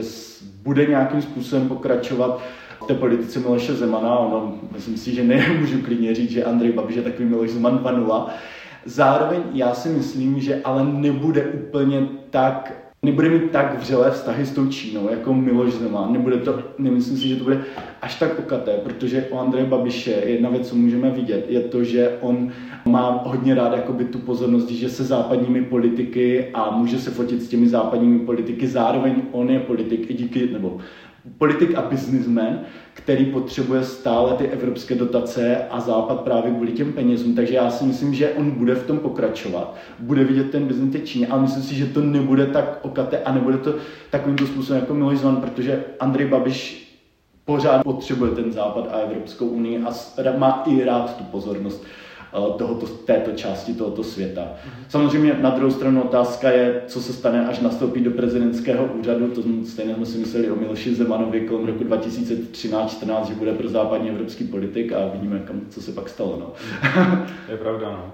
bude 0.62 0.86
nějakým 0.86 1.22
způsobem 1.22 1.68
pokračovat 1.68 2.42
té 2.86 2.94
politice 2.94 3.38
Miloše 3.38 3.74
Zemana, 3.74 4.18
ono, 4.18 4.54
myslím 4.72 4.96
si, 4.96 5.14
že 5.14 5.24
nemůžu 5.24 5.78
klidně 5.82 6.14
říct, 6.14 6.30
že 6.30 6.44
Andrej 6.44 6.72
Babiš 6.72 6.96
je 6.96 7.02
takový 7.02 7.28
Miloš 7.28 7.50
Zeman 7.50 7.78
2.0. 7.78 8.26
Zároveň 8.84 9.42
já 9.52 9.74
si 9.74 9.88
myslím, 9.88 10.40
že 10.40 10.60
ale 10.64 10.84
nebude 10.84 11.42
úplně 11.42 12.08
tak 12.30 12.90
nebude 13.02 13.28
mít 13.28 13.50
tak 13.50 13.78
vřelé 13.78 14.10
vztahy 14.10 14.46
s 14.46 14.52
tou 14.52 14.66
Čínou, 14.66 15.08
jako 15.10 15.34
Miloš 15.34 15.72
Zeman. 15.72 16.12
Nebude 16.12 16.36
to, 16.36 16.62
nemyslím 16.78 17.16
si, 17.16 17.28
že 17.28 17.36
to 17.36 17.44
bude 17.44 17.64
až 18.02 18.18
tak 18.18 18.38
okaté, 18.38 18.72
protože 18.72 19.26
o 19.30 19.38
Andreje 19.38 19.66
Babiše 19.66 20.10
jedna 20.10 20.50
věc, 20.50 20.68
co 20.68 20.76
můžeme 20.76 21.10
vidět, 21.10 21.46
je 21.48 21.60
to, 21.60 21.84
že 21.84 22.18
on 22.20 22.52
má 22.84 23.22
hodně 23.24 23.54
rád 23.54 23.72
jakoby 23.72 24.04
tu 24.04 24.18
pozornost, 24.18 24.70
že 24.70 24.88
se 24.88 25.04
západními 25.04 25.62
politiky 25.62 26.46
a 26.54 26.70
může 26.70 26.98
se 26.98 27.10
fotit 27.10 27.42
s 27.42 27.48
těmi 27.48 27.68
západními 27.68 28.18
politiky. 28.18 28.66
Zároveň 28.66 29.22
on 29.32 29.50
je 29.50 29.60
politik 29.60 30.10
i 30.10 30.14
díky, 30.14 30.48
nebo 30.52 30.78
politik 31.38 31.74
a 31.74 31.82
businessman, 31.82 32.60
který 32.94 33.24
potřebuje 33.26 33.84
stále 33.84 34.36
ty 34.36 34.46
evropské 34.48 34.94
dotace 34.94 35.64
a 35.70 35.80
západ 35.80 36.20
právě 36.20 36.52
kvůli 36.52 36.72
těm 36.72 36.92
penězům. 36.92 37.34
Takže 37.34 37.54
já 37.54 37.70
si 37.70 37.84
myslím, 37.84 38.14
že 38.14 38.30
on 38.30 38.50
bude 38.50 38.74
v 38.74 38.86
tom 38.86 38.98
pokračovat, 38.98 39.76
bude 39.98 40.24
vidět 40.24 40.50
ten 40.50 40.66
business 40.66 40.92
té 40.92 40.98
Číně, 40.98 41.26
ale 41.26 41.42
myslím 41.42 41.62
si, 41.62 41.74
že 41.74 41.86
to 41.86 42.00
nebude 42.00 42.46
tak 42.46 42.78
okaté 42.82 43.18
a 43.18 43.32
nebude 43.32 43.58
to 43.58 43.74
takovým 44.10 44.38
způsobem 44.38 44.80
jako 44.80 44.94
Miloš 44.94 45.18
Zeman, 45.18 45.36
protože 45.36 45.84
Andrej 46.00 46.26
Babiš 46.26 46.86
pořád 47.44 47.82
potřebuje 47.82 48.30
ten 48.30 48.52
západ 48.52 48.88
a 48.92 48.96
Evropskou 48.96 49.46
unii 49.46 49.78
a 49.78 49.90
má 50.38 50.62
i 50.66 50.84
rád 50.84 51.16
tu 51.16 51.24
pozornost 51.24 51.84
tohoto, 52.32 52.86
této 52.86 53.32
části 53.32 53.74
tohoto 53.74 54.04
světa. 54.04 54.48
Samozřejmě 54.88 55.36
na 55.40 55.50
druhou 55.50 55.70
stranu 55.70 56.02
otázka 56.02 56.50
je, 56.50 56.82
co 56.86 57.02
se 57.02 57.12
stane, 57.12 57.46
až 57.46 57.60
nastoupí 57.60 58.00
do 58.00 58.10
prezidentského 58.10 58.84
úřadu. 58.84 59.28
To 59.28 59.42
stejně 59.66 59.94
jsme 59.94 60.06
si 60.06 60.18
mysleli 60.18 60.50
o 60.50 60.56
Miloši 60.56 60.94
Zemanovi 60.94 61.40
kolem 61.40 61.66
roku 61.66 61.84
2013-14, 61.84 63.24
že 63.24 63.34
bude 63.34 63.52
pro 63.52 63.68
západní 63.68 64.10
evropský 64.10 64.44
politik 64.44 64.92
a 64.92 65.08
vidíme, 65.12 65.38
kam, 65.38 65.60
co 65.68 65.82
se 65.82 65.92
pak 65.92 66.08
stalo. 66.08 66.36
No. 66.40 66.52
to 67.46 67.52
je 67.52 67.58
pravda. 67.58 67.90
No. 67.90 68.12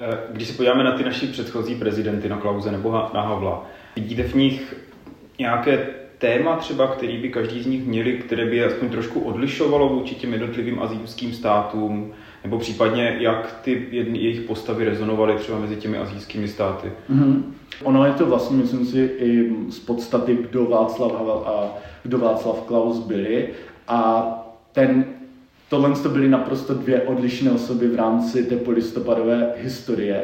Eh, 0.00 0.18
když 0.32 0.48
se 0.48 0.56
podíváme 0.56 0.84
na 0.84 0.92
ty 0.92 1.04
naši 1.04 1.26
předchozí 1.26 1.74
prezidenty, 1.74 2.28
na 2.28 2.36
Klauze 2.36 2.72
nebo 2.72 2.92
na 3.14 3.20
Havla, 3.20 3.66
vidíte 3.96 4.22
v 4.22 4.34
nich 4.34 4.76
nějaké 5.38 5.86
téma 6.18 6.56
třeba, 6.56 6.86
který 6.86 7.18
by 7.18 7.28
každý 7.28 7.62
z 7.62 7.66
nich 7.66 7.86
měli, 7.86 8.12
které 8.12 8.46
by 8.46 8.64
aspoň 8.64 8.88
trošku 8.88 9.20
odlišovalo 9.20 9.88
vůči 9.88 10.14
těm 10.14 10.32
jednotlivým 10.32 10.82
azijským 10.82 11.32
státům, 11.32 12.12
nebo 12.46 12.58
případně 12.58 13.16
jak 13.20 13.60
ty 13.62 13.86
jedny, 13.90 14.18
jejich 14.18 14.40
postavy 14.40 14.84
rezonovaly 14.84 15.34
třeba 15.34 15.58
mezi 15.58 15.76
těmi 15.76 15.98
azijskými 15.98 16.48
státy? 16.48 16.92
Mm-hmm. 17.10 17.42
Ono 17.82 18.06
je 18.06 18.12
to 18.12 18.26
vlastně, 18.26 18.56
myslím 18.56 18.86
si, 18.86 19.00
i 19.00 19.52
z 19.70 19.78
podstaty, 19.78 20.38
kdo 20.50 20.64
Václav 20.64 21.12
Havel 21.12 21.42
a 21.46 21.78
kdo 22.02 22.18
Václav 22.18 22.60
Klaus 22.60 22.98
byli. 22.98 23.48
A 23.88 24.28
ten, 24.72 25.04
tohle 25.68 25.90
to 25.90 26.08
byly 26.08 26.28
naprosto 26.28 26.74
dvě 26.74 27.02
odlišné 27.02 27.50
osoby 27.50 27.88
v 27.88 27.96
rámci 27.96 28.44
té 28.44 28.56
polistopadové 28.56 29.52
historie. 29.56 30.22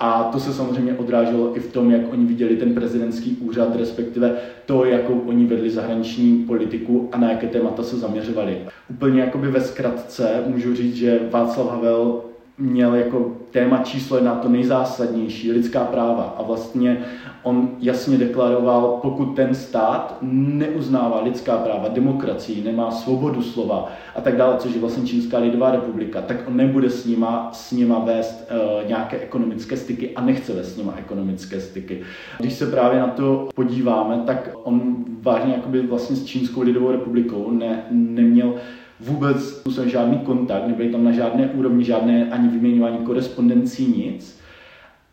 A 0.00 0.22
to 0.22 0.40
se 0.40 0.52
samozřejmě 0.52 0.94
odráželo 0.94 1.56
i 1.56 1.60
v 1.60 1.72
tom, 1.72 1.90
jak 1.90 2.12
oni 2.12 2.26
viděli 2.26 2.56
ten 2.56 2.74
prezidentský 2.74 3.36
úřad, 3.36 3.76
respektive 3.76 4.32
to, 4.66 4.84
jakou 4.84 5.18
oni 5.18 5.46
vedli 5.46 5.70
zahraniční 5.70 6.44
politiku 6.44 7.08
a 7.12 7.18
na 7.18 7.30
jaké 7.30 7.46
témata 7.46 7.82
se 7.82 7.96
zaměřovali. 7.96 8.58
Úplně 8.90 9.20
jakoby 9.20 9.50
ve 9.50 9.60
zkratce 9.60 10.42
můžu 10.46 10.74
říct, 10.74 10.96
že 10.96 11.20
Václav 11.30 11.70
Havel 11.70 12.29
měl 12.60 12.94
jako 12.94 13.32
téma 13.50 13.78
číslo 13.78 14.16
jedna 14.16 14.34
to 14.34 14.48
nejzásadnější, 14.48 15.52
lidská 15.52 15.84
práva. 15.84 16.34
A 16.38 16.42
vlastně 16.42 17.04
on 17.42 17.70
jasně 17.78 18.18
deklaroval, 18.18 18.98
pokud 19.02 19.36
ten 19.36 19.54
stát 19.54 20.18
neuznává 20.22 21.22
lidská 21.22 21.56
práva, 21.56 21.88
demokracii, 21.88 22.64
nemá 22.64 22.90
svobodu 22.90 23.42
slova 23.42 23.92
a 24.16 24.20
tak 24.20 24.36
dále, 24.36 24.56
což 24.58 24.74
je 24.74 24.80
vlastně 24.80 25.06
Čínská 25.06 25.38
lidová 25.38 25.70
republika, 25.70 26.22
tak 26.22 26.36
on 26.48 26.56
nebude 26.56 26.90
s 26.90 27.06
nima, 27.06 27.50
s 27.52 27.72
nima 27.72 27.98
vést 27.98 28.50
uh, 28.50 28.88
nějaké 28.88 29.18
ekonomické 29.18 29.76
styky 29.76 30.10
a 30.14 30.20
nechce 30.20 30.52
vést 30.52 30.74
s 30.74 30.76
nima 30.76 30.94
ekonomické 30.98 31.60
styky. 31.60 32.00
Když 32.38 32.52
se 32.52 32.66
právě 32.66 33.00
na 33.00 33.08
to 33.08 33.48
podíváme, 33.54 34.22
tak 34.26 34.50
on 34.64 35.04
vážně 35.22 35.52
jakoby 35.52 35.80
vlastně 35.82 36.16
s 36.16 36.24
Čínskou 36.24 36.60
lidovou 36.60 36.90
republikou 36.90 37.50
ne, 37.50 37.84
neměl 37.90 38.54
vůbec 39.00 39.62
žádný 39.84 40.18
kontakt, 40.18 40.66
nebyli 40.66 40.88
tam 40.88 41.04
na 41.04 41.12
žádné 41.12 41.46
úrovni, 41.46 41.84
žádné 41.84 42.30
ani 42.30 42.48
vyměňování 42.48 42.98
korespondencí, 42.98 43.86
nic. 43.86 44.40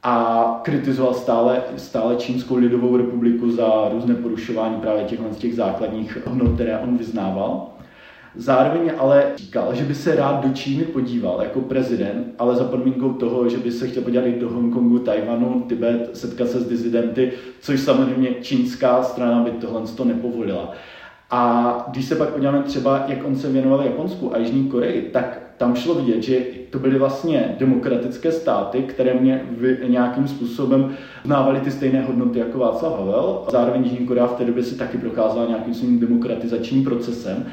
A 0.03 0.59
kritizoval 0.63 1.13
stále, 1.13 1.61
stále 1.77 2.15
Čínskou 2.15 2.55
lidovou 2.55 2.97
republiku 2.97 3.51
za 3.51 3.89
různé 3.91 4.15
porušování 4.15 4.75
právě 4.75 5.03
těch, 5.03 5.19
těch 5.37 5.55
základních 5.55 6.27
hodnot, 6.27 6.55
které 6.55 6.79
on 6.79 6.97
vyznával. 6.97 7.67
Zároveň 8.35 8.91
ale 8.97 9.31
říkal, 9.35 9.75
že 9.75 9.83
by 9.83 9.95
se 9.95 10.15
rád 10.15 10.45
do 10.45 10.53
Číny 10.53 10.83
podíval 10.83 11.41
jako 11.41 11.61
prezident, 11.61 12.33
ale 12.39 12.55
za 12.55 12.63
podmínkou 12.63 13.13
toho, 13.13 13.49
že 13.49 13.57
by 13.57 13.71
se 13.71 13.87
chtěl 13.87 14.03
podívat 14.03 14.25
i 14.25 14.39
do 14.39 14.49
Hongkongu, 14.49 14.99
Tajvanu, 14.99 15.65
Tibet, 15.69 16.09
setkat 16.13 16.49
se 16.49 16.59
s 16.59 16.67
dizidenty, 16.67 17.31
což 17.59 17.79
samozřejmě 17.79 18.29
čínská 18.41 19.03
strana 19.03 19.43
by 19.43 19.51
tohle 19.51 19.81
nepovolila. 20.05 20.73
A 21.31 21.85
když 21.87 22.05
se 22.05 22.15
pak 22.15 22.29
podíváme 22.29 22.63
třeba, 22.63 23.03
jak 23.07 23.25
on 23.25 23.35
se 23.35 23.51
věnoval 23.51 23.81
Japonsku 23.81 24.35
a 24.35 24.37
Jižní 24.37 24.67
Koreji, 24.67 25.01
tak 25.01 25.41
tam 25.57 25.75
šlo 25.75 25.95
vidět, 25.95 26.23
že 26.23 26.39
to 26.69 26.79
byly 26.79 26.99
vlastně 26.99 27.55
demokratické 27.59 28.31
státy, 28.31 28.83
které 28.83 29.13
mě 29.13 29.45
nějakým 29.87 30.27
způsobem 30.27 30.95
uznávaly 31.23 31.59
ty 31.59 31.71
stejné 31.71 32.01
hodnoty 32.01 32.39
jako 32.39 32.59
Václav 32.59 32.99
Havel. 32.99 33.43
Zároveň 33.51 33.83
Jižní 33.83 34.07
Korea 34.07 34.27
v 34.27 34.33
té 34.33 34.45
době 34.45 34.63
si 34.63 34.75
taky 34.75 34.97
procházela 34.97 35.45
nějakým 35.45 35.73
svým 35.73 35.99
demokratizačním 35.99 36.83
procesem. 36.83 37.45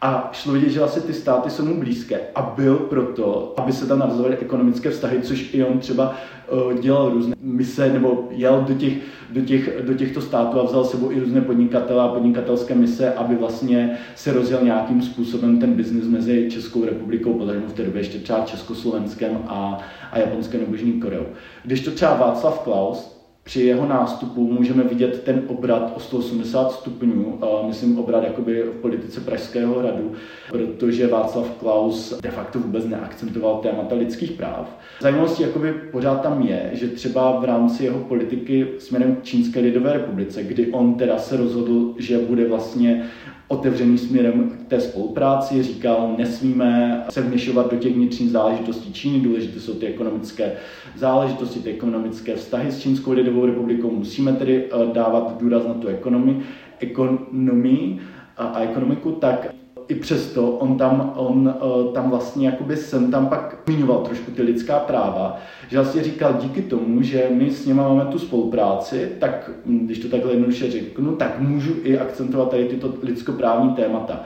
A 0.00 0.30
šlo 0.32 0.52
vidět, 0.52 0.70
že 0.70 0.78
vlastně 0.78 1.02
ty 1.02 1.12
státy 1.12 1.50
jsou 1.50 1.64
mu 1.64 1.80
blízké 1.80 2.20
a 2.34 2.42
byl 2.56 2.76
proto, 2.76 3.54
aby 3.56 3.72
se 3.72 3.86
tam 3.86 3.98
navazovaly 3.98 4.36
ekonomické 4.36 4.90
vztahy, 4.90 5.22
což 5.22 5.54
i 5.54 5.64
on 5.64 5.78
třeba 5.78 6.16
uh, 6.52 6.74
dělal 6.74 7.10
různé 7.10 7.36
mise 7.40 7.92
nebo 7.92 8.28
jel 8.30 8.64
do, 8.68 8.74
těch, 8.74 8.92
do, 9.30 9.40
těch, 9.40 9.82
do 9.82 9.94
těchto 9.94 10.20
států 10.20 10.60
a 10.60 10.64
vzal 10.64 10.84
sebou 10.84 11.10
i 11.10 11.20
různé 11.20 11.40
podnikatele 11.40 12.02
a 12.02 12.08
podnikatelské 12.08 12.74
mise, 12.74 13.14
aby 13.14 13.34
vlastně 13.34 13.98
se 14.14 14.32
rozjel 14.32 14.60
nějakým 14.62 15.02
způsobem 15.02 15.60
ten 15.60 15.74
biznis 15.74 16.04
mezi 16.04 16.50
Českou 16.50 16.84
republikou, 16.84 17.34
protože 17.34 17.58
v 17.58 17.72
té 17.72 17.82
době 17.82 18.00
ještě 18.00 18.18
třeba 18.18 18.40
Československem 18.40 19.38
a, 19.46 19.78
a 20.12 20.18
Japonskem 20.18 20.60
nebo 20.60 20.72
Jižní 20.72 21.00
Koreou. 21.00 21.26
Když 21.64 21.80
to 21.80 21.90
třeba 21.90 22.14
Václav 22.14 22.58
Klaus, 22.58 23.17
při 23.48 23.60
jeho 23.60 23.86
nástupu 23.86 24.52
můžeme 24.52 24.82
vidět 24.82 25.22
ten 25.24 25.42
obrat 25.46 25.92
o 25.96 26.00
180 26.00 26.72
stupňů, 26.72 27.38
myslím 27.66 27.98
obrat 27.98 28.24
jakoby 28.24 28.62
v 28.62 28.80
politice 28.80 29.20
Pražského 29.20 29.78
hradu, 29.78 30.12
protože 30.50 31.06
Václav 31.06 31.50
Klaus 31.50 32.20
de 32.20 32.30
facto 32.30 32.58
vůbec 32.58 32.84
neakcentoval 32.84 33.56
témata 33.56 33.94
lidských 33.94 34.32
práv. 34.32 34.78
Zajímavostí 35.00 35.42
jakoby 35.42 35.72
pořád 35.72 36.22
tam 36.22 36.42
je, 36.42 36.70
že 36.72 36.88
třeba 36.88 37.40
v 37.40 37.44
rámci 37.44 37.84
jeho 37.84 37.98
politiky 37.98 38.66
směrem 38.78 39.16
k 39.16 39.24
Čínské 39.24 39.60
lidové 39.60 39.92
republice, 39.92 40.42
kdy 40.42 40.72
on 40.72 40.94
teda 40.94 41.18
se 41.18 41.36
rozhodl, 41.36 41.94
že 41.98 42.18
bude 42.18 42.48
vlastně 42.48 43.06
otevřený 43.48 43.98
směrem 43.98 44.50
k 44.50 44.68
té 44.68 44.80
spolupráci, 44.80 45.62
říkal, 45.62 46.14
nesmíme 46.18 47.04
se 47.10 47.22
vměšovat 47.22 47.70
do 47.70 47.76
těch 47.76 47.94
vnitřních 47.94 48.30
záležitostí. 48.30 48.92
Číny, 48.92 49.20
důležité 49.20 49.60
jsou 49.60 49.74
ty 49.74 49.86
ekonomické 49.86 50.52
záležitosti, 50.96 51.60
ty 51.60 51.70
ekonomické 51.70 52.36
vztahy 52.36 52.72
s 52.72 52.80
Čínskou 52.80 53.12
lidovou 53.12 53.46
republikou, 53.46 53.90
musíme 53.90 54.32
tedy 54.32 54.64
eh, 54.64 54.92
dávat 54.92 55.38
důraz 55.40 55.66
na 55.66 55.74
tu 55.74 55.88
ekonomii, 55.88 56.40
ekonomii 56.78 57.98
a, 58.36 58.46
a 58.46 58.60
ekonomiku, 58.60 59.12
tak 59.12 59.57
i 59.88 59.94
přesto 59.94 60.50
on 60.50 60.78
tam, 60.78 61.12
on 61.16 61.54
uh, 61.62 61.92
tam 61.92 62.10
vlastně 62.10 62.48
jakoby 62.48 62.76
jsem 62.76 63.10
tam 63.10 63.26
pak 63.26 63.58
zmiňoval 63.66 63.98
trošku 63.98 64.30
ty 64.30 64.42
lidská 64.42 64.78
práva, 64.78 65.40
že 65.68 65.76
vlastně 65.76 66.02
říkal 66.02 66.38
díky 66.40 66.62
tomu, 66.62 67.02
že 67.02 67.26
my 67.30 67.50
s 67.50 67.66
nimi 67.66 67.80
máme 67.80 68.04
tu 68.04 68.18
spolupráci, 68.18 69.12
tak 69.18 69.50
hm, 69.66 69.86
když 69.86 69.98
to 69.98 70.08
takhle 70.08 70.32
jednoduše 70.32 70.70
řeknu, 70.70 71.16
tak 71.16 71.38
můžu 71.38 71.74
i 71.82 71.98
akcentovat 71.98 72.50
tady 72.50 72.64
tyto 72.64 72.94
lidskoprávní 73.02 73.74
témata. 73.74 74.22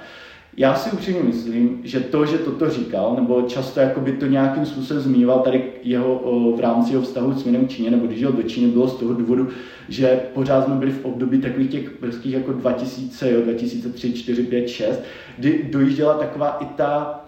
Já 0.57 0.75
si 0.75 0.91
upřímně 0.91 1.23
myslím, 1.23 1.81
že 1.85 2.01
to, 2.01 2.27
že 2.27 2.39
toto 2.39 2.71
říkal, 2.71 3.15
nebo 3.17 3.43
často 3.43 3.81
jakoby 3.81 4.13
to 4.13 4.27
nějakým 4.27 4.67
způsobem 4.67 5.03
zmiňoval 5.03 5.39
tady 5.39 5.65
jeho 5.83 6.15
o, 6.15 6.57
v 6.57 6.61
rámci 6.61 6.93
jeho 6.93 7.03
vztahu 7.03 7.33
s 7.33 7.43
k 7.43 7.69
Číně, 7.69 7.91
nebo 7.91 8.07
když 8.07 8.21
jel 8.21 8.33
do 8.33 8.43
Číny, 8.43 8.73
bylo 8.73 8.89
z 8.89 8.99
toho 8.99 9.15
důvodu, 9.15 9.49
že 9.89 10.21
pořád 10.35 10.65
jsme 10.65 10.75
byli 10.75 10.91
v 10.93 11.05
období 11.05 11.39
takových 11.39 11.71
těch 11.71 12.01
brzkých 12.01 12.33
jako 12.33 12.53
2000, 12.53 13.31
jo, 13.31 13.41
2003, 13.43 14.13
4, 14.13 14.43
5, 14.43 14.69
6, 14.69 15.01
kdy 15.39 15.69
dojížděla 15.73 16.15
taková 16.15 16.57
i 16.61 16.65
ta 16.65 17.21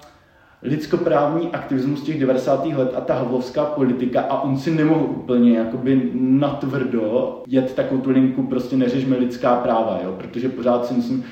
lidskoprávní 0.62 1.48
aktivismus 1.48 2.02
těch 2.02 2.20
90. 2.20 2.66
let 2.66 2.92
a 2.96 3.00
ta 3.00 3.14
havlovská 3.14 3.64
politika 3.64 4.20
a 4.20 4.42
on 4.42 4.58
si 4.58 4.70
nemohl 4.70 5.04
úplně 5.04 5.58
jakoby 5.58 6.10
natvrdo 6.14 7.42
jet 7.46 7.74
takovou 7.74 8.00
tu 8.00 8.10
linku, 8.10 8.42
prostě 8.42 8.76
neřešme 8.76 9.16
lidská 9.16 9.56
práva, 9.56 10.00
jo, 10.04 10.14
protože 10.18 10.48
pořád 10.48 10.86
si 10.86 10.94
myslím, 10.94 11.24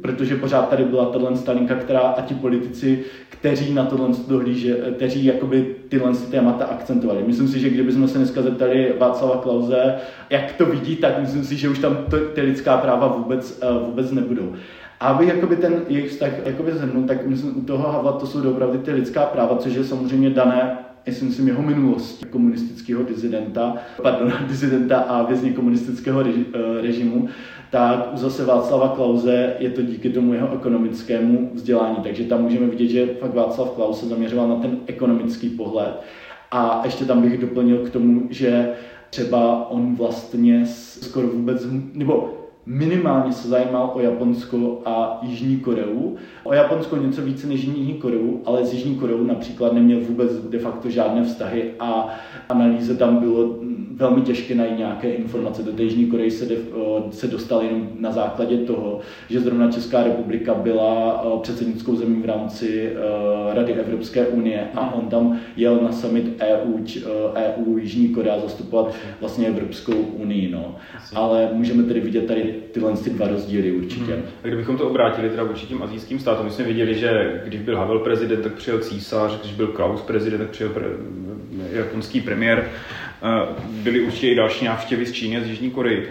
protože 0.00 0.36
pořád 0.36 0.68
tady 0.68 0.84
byla 0.84 1.04
tato 1.04 1.36
stalinka, 1.36 1.74
která 1.74 2.00
a 2.00 2.20
ti 2.20 2.34
politici, 2.34 3.04
kteří 3.28 3.74
na 3.74 3.84
tohle 3.84 4.08
dohlíže, 4.28 4.76
kteří 4.96 5.24
jakoby 5.24 5.74
tyhle 5.88 6.12
témata 6.30 6.64
akcentovali. 6.64 7.22
Myslím 7.26 7.48
si, 7.48 7.60
že 7.60 7.70
kdybychom 7.70 8.08
se 8.08 8.18
dneska 8.18 8.42
zeptali 8.42 8.94
Václava 8.98 9.36
Klauze, 9.36 9.94
jak 10.30 10.52
to 10.52 10.66
vidí, 10.66 10.96
tak 10.96 11.20
myslím 11.20 11.44
si, 11.44 11.56
že 11.56 11.68
už 11.68 11.78
tam 11.78 11.96
to, 12.10 12.16
ty 12.18 12.40
lidská 12.40 12.76
práva 12.76 13.06
vůbec, 13.06 13.58
eh, 13.62 13.66
vůbec 13.86 14.12
nebudou. 14.12 14.52
A 15.00 15.08
aby 15.08 15.26
jakoby 15.26 15.56
ten 15.56 15.82
jejich 15.88 16.10
vztah 16.10 16.30
jakoby 16.44 16.72
zhrnul, 16.72 17.02
tak 17.02 17.26
myslím 17.26 17.58
u 17.58 17.60
toho 17.60 17.92
Havla 17.92 18.12
to 18.12 18.26
jsou 18.26 18.50
opravdu 18.50 18.78
ty 18.78 18.92
lidská 18.92 19.26
práva, 19.26 19.56
což 19.56 19.74
je 19.74 19.84
samozřejmě 19.84 20.30
dané 20.30 20.78
já 21.06 21.12
si 21.12 21.24
myslím, 21.24 21.48
jeho 21.48 21.62
minulosti 21.62 22.26
komunistického 22.26 23.02
dizidenta, 23.02 23.76
pardon, 24.02 24.32
dizidenta 24.48 24.98
a 24.98 25.22
vězně 25.22 25.52
komunistického 25.52 26.20
eh, 26.20 26.82
režimu, 26.82 27.28
tak 27.70 28.08
u 28.14 28.16
zase 28.16 28.44
Václava 28.44 28.88
Klauze 28.88 29.54
je 29.58 29.70
to 29.70 29.82
díky 29.82 30.10
tomu 30.10 30.34
jeho 30.34 30.54
ekonomickému 30.54 31.50
vzdělání. 31.54 31.96
Takže 32.02 32.24
tam 32.24 32.42
můžeme 32.42 32.66
vidět, 32.66 32.88
že 32.88 33.06
fakt 33.20 33.34
Václav 33.34 33.70
Klaus 33.70 34.00
se 34.00 34.06
zaměřoval 34.06 34.48
na 34.48 34.56
ten 34.56 34.78
ekonomický 34.86 35.48
pohled. 35.48 36.02
A 36.50 36.80
ještě 36.84 37.04
tam 37.04 37.22
bych 37.22 37.38
doplnil 37.40 37.78
k 37.78 37.90
tomu, 37.90 38.26
že 38.30 38.70
třeba 39.10 39.70
on 39.70 39.94
vlastně 39.94 40.66
skoro 40.66 41.28
vůbec, 41.28 41.66
nebo 41.92 42.45
minimálně 42.66 43.32
se 43.32 43.48
zajímal 43.48 43.90
o 43.94 44.00
Japonsko 44.00 44.82
a 44.84 45.18
Jižní 45.22 45.56
Koreu. 45.56 46.16
O 46.44 46.54
Japonsko 46.54 46.96
něco 46.96 47.22
více 47.22 47.46
než 47.46 47.64
Jižní 47.64 47.94
Koreu, 47.94 48.40
ale 48.44 48.64
s 48.64 48.72
Jižní 48.72 48.94
Koreou 48.94 49.22
například 49.22 49.72
neměl 49.72 50.00
vůbec 50.00 50.32
de 50.32 50.58
facto 50.58 50.90
žádné 50.90 51.24
vztahy 51.24 51.70
a 51.80 52.08
analýze 52.48 52.94
tam 52.94 53.16
bylo 53.16 53.58
velmi 53.96 54.20
těžké 54.20 54.54
najít 54.54 54.78
nějaké 54.78 55.10
informace. 55.10 55.62
Do 55.62 55.72
té 55.72 55.82
Jižní 55.82 56.06
Koreji 56.06 56.30
se, 56.30 56.46
de, 56.46 56.56
se 57.10 57.26
dostal 57.26 57.62
jenom 57.62 57.88
na 58.00 58.12
základě 58.12 58.56
toho, 58.56 59.00
že 59.30 59.40
zrovna 59.40 59.70
Česká 59.70 60.02
republika 60.02 60.54
byla 60.54 61.24
předsednickou 61.42 61.96
zemí 61.96 62.22
v 62.22 62.24
rámci 62.24 62.92
Rady 63.52 63.72
Evropské 63.72 64.26
unie 64.26 64.68
a 64.74 64.94
on 64.94 65.08
tam 65.08 65.38
jel 65.56 65.80
na 65.82 65.92
summit 65.92 66.42
EU, 66.42 66.78
EU 67.34 67.78
Jižní 67.78 68.08
Korea 68.08 68.40
zastupovat 68.40 68.94
vlastně 69.20 69.46
Evropskou 69.46 69.92
unii. 69.92 70.50
No. 70.52 70.76
Ale 71.14 71.48
můžeme 71.52 71.82
tedy 71.82 72.00
vidět 72.00 72.26
tady 72.26 72.55
tyhle 72.72 72.96
ty 72.96 73.10
dva 73.10 73.28
rozdíly 73.28 73.72
určitě. 73.72 74.12
Hmm. 74.12 74.22
A 74.44 74.46
kdybychom 74.46 74.76
to 74.76 74.88
obrátili 74.88 75.30
teda 75.30 75.42
vůči 75.42 75.66
těm 75.66 75.82
azijským 75.82 76.18
státům, 76.18 76.46
my 76.46 76.52
jsme 76.52 76.64
viděli, 76.64 76.94
že 76.94 77.40
když 77.44 77.60
byl 77.60 77.76
Havel 77.76 77.98
prezident, 77.98 78.42
tak 78.42 78.52
přijel 78.52 78.78
císař, 78.78 79.40
když 79.40 79.52
byl 79.52 79.66
Klaus 79.66 80.00
prezident, 80.00 80.38
tak 80.38 80.50
přijel 80.50 80.70
pre, 80.70 80.86
japonský 81.72 82.20
premiér. 82.20 82.70
Byly 83.68 84.00
určitě 84.00 84.28
i 84.28 84.34
další 84.34 84.64
návštěvy 84.64 85.06
z 85.06 85.12
Číny 85.12 85.36
a 85.36 85.40
z 85.40 85.46
Jižní 85.46 85.70
Koreji. 85.70 86.08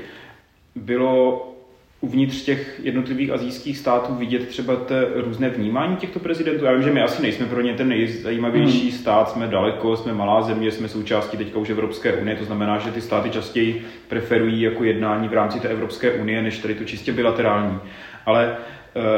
Bylo 0.76 1.55
uvnitř 2.02 2.42
těch 2.42 2.82
jednotlivých 2.84 3.32
azijských 3.32 3.78
států 3.78 4.16
vidět 4.16 4.48
třeba 4.48 4.76
te 4.76 5.06
různé 5.16 5.50
vnímání 5.50 5.96
těchto 5.96 6.20
prezidentů? 6.20 6.66
Já 6.66 6.74
vím, 6.74 6.84
že 6.84 6.92
my 6.92 7.02
asi 7.02 7.22
nejsme 7.22 7.46
pro 7.46 7.62
ně 7.62 7.74
ten 7.74 7.90
nejzajímavější 7.90 8.90
hmm. 8.90 9.00
stát, 9.00 9.30
jsme 9.30 9.48
daleko, 9.48 9.98
jsme 9.98 10.14
malá 10.14 10.42
země, 10.42 10.72
jsme 10.72 10.88
součástí 10.88 11.38
teďka 11.38 11.60
už 11.60 11.70
Evropské 11.70 12.14
unie, 12.14 12.36
to 12.38 12.46
znamená, 12.46 12.78
že 12.78 12.92
ty 12.92 13.02
státy 13.02 13.30
častěji 13.30 13.86
preferují 14.08 14.62
jako 14.62 14.84
jednání 14.84 15.28
v 15.28 15.34
rámci 15.34 15.60
té 15.60 15.68
Evropské 15.68 16.12
unie, 16.12 16.42
než 16.42 16.58
tady 16.58 16.76
to 16.76 16.84
čistě 16.84 17.14
bilaterální. 17.14 17.80
Ale 18.26 18.58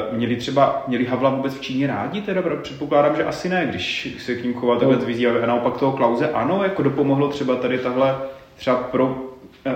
uh, 0.10 0.18
měli 0.18 0.36
třeba, 0.36 0.84
měli 0.88 1.06
Havla 1.06 1.30
vůbec 1.30 1.58
v 1.58 1.62
Číně 1.62 1.88
rádi? 1.88 2.22
Teda 2.22 2.44
předpokládám, 2.62 3.16
že 3.16 3.24
asi 3.24 3.50
ne, 3.50 3.68
když 3.70 4.16
se 4.20 4.36
k 4.36 4.44
ním 4.44 4.54
choval 4.54 4.80
takhle 4.80 4.98
no. 5.24 5.44
a 5.44 5.46
naopak 5.46 5.78
toho 5.78 5.92
Klauze 5.92 6.30
ano, 6.30 6.63
jako 6.63 6.84
dopomohlo 6.84 7.28
třeba 7.28 7.56
tady 7.56 7.78
tahle 7.78 8.16
třeba 8.56 8.78
pro 8.78 9.27
Eh, 9.27 9.27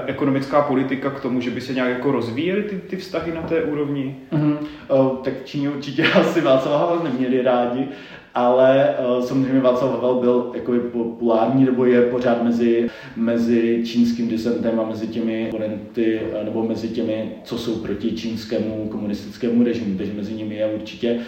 ekonomická 0.06 0.62
politika 0.62 1.10
k 1.10 1.20
tomu, 1.20 1.42
že 1.42 1.50
by 1.50 1.62
se 1.62 1.74
nějak 1.74 1.90
jako 1.90 2.12
rozvíjely 2.12 2.64
ty, 2.64 2.76
ty 2.76 2.96
vztahy 2.96 3.34
na 3.34 3.42
té 3.42 3.64
úrovni? 3.64 4.16
Mm-hmm. 4.32 4.58
Uh, 4.90 5.18
tak 5.18 5.34
v 5.42 5.46
Číně 5.46 5.70
určitě 5.70 6.04
asi 6.14 6.42
Václav 6.42 6.82
Havel 6.82 7.04
neměli 7.04 7.42
rádi, 7.42 7.88
ale 8.34 8.96
uh, 9.18 9.26
samozřejmě 9.26 9.60
Václav 9.60 9.92
Havel 9.92 10.16
byl 10.16 10.52
jako 10.56 10.74
populární, 10.92 11.66
nebo 11.66 11.86
je 11.86 12.02
pořád 12.02 12.44
mezi, 12.44 12.90
mezi 13.16 13.84
čínským 13.86 14.28
disentem 14.28 14.80
a 14.80 14.90
mezi 14.90 15.08
těmi 15.08 15.48
oponenty, 15.48 16.22
nebo 16.44 16.64
mezi 16.64 16.88
těmi, 16.90 17.32
co 17.44 17.58
jsou 17.58 17.76
proti 17.76 18.12
čínskému 18.12 18.88
komunistickému 18.92 19.64
režimu, 19.64 19.98
takže 19.98 20.14
mezi 20.14 20.34
nimi 20.34 20.56
je 20.56 20.66
určitě 20.66 21.20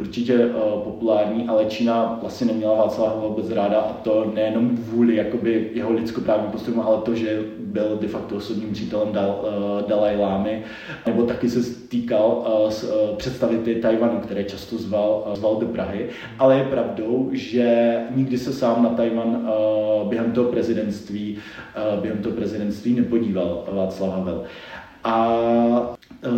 určitě 0.00 0.46
uh, 0.46 0.52
populární, 0.82 1.48
ale 1.48 1.64
Čína 1.64 2.18
vlastně 2.20 2.46
neměla 2.46 2.74
Václava 2.74 3.10
Havla 3.10 3.28
vůbec 3.28 3.50
ráda 3.50 3.80
a 3.80 3.92
to 3.92 4.32
nejenom 4.34 4.76
kvůli 4.76 5.16
jakoby 5.16 5.70
jeho 5.74 5.92
lidskoprávním 5.92 6.50
postupům, 6.50 6.80
ale 6.80 6.98
to, 6.98 7.14
že 7.14 7.40
byl 7.58 7.98
de 8.00 8.08
facto 8.08 8.36
osobním 8.36 8.72
přítelem 8.72 9.12
Dal, 9.12 9.40
uh, 9.42 9.88
Dalai 9.88 10.16
Lámy, 10.16 10.62
nebo 11.06 11.22
taky 11.22 11.50
se 11.50 11.62
stýkal 11.62 12.44
uh, 12.64 12.70
s 12.70 13.14
představiteli 13.16 13.76
Tajvanu, 13.76 14.20
které 14.20 14.44
často 14.44 14.76
zval, 14.76 15.32
zval 15.34 15.56
do 15.56 15.66
Prahy, 15.66 16.08
ale 16.38 16.58
je 16.58 16.64
pravdou, 16.64 17.28
že 17.32 17.96
nikdy 18.14 18.38
se 18.38 18.52
sám 18.52 18.82
na 18.82 18.88
Tajvan 18.88 19.48
během 20.08 20.32
toho 20.32 20.50
prezidentství, 20.50 21.38
během 22.00 22.18
toho 22.18 22.36
prezidentství 22.36 22.94
nepodíval 22.94 23.64
Václav 23.72 24.10
Havel. 24.10 24.44
A 25.04 25.94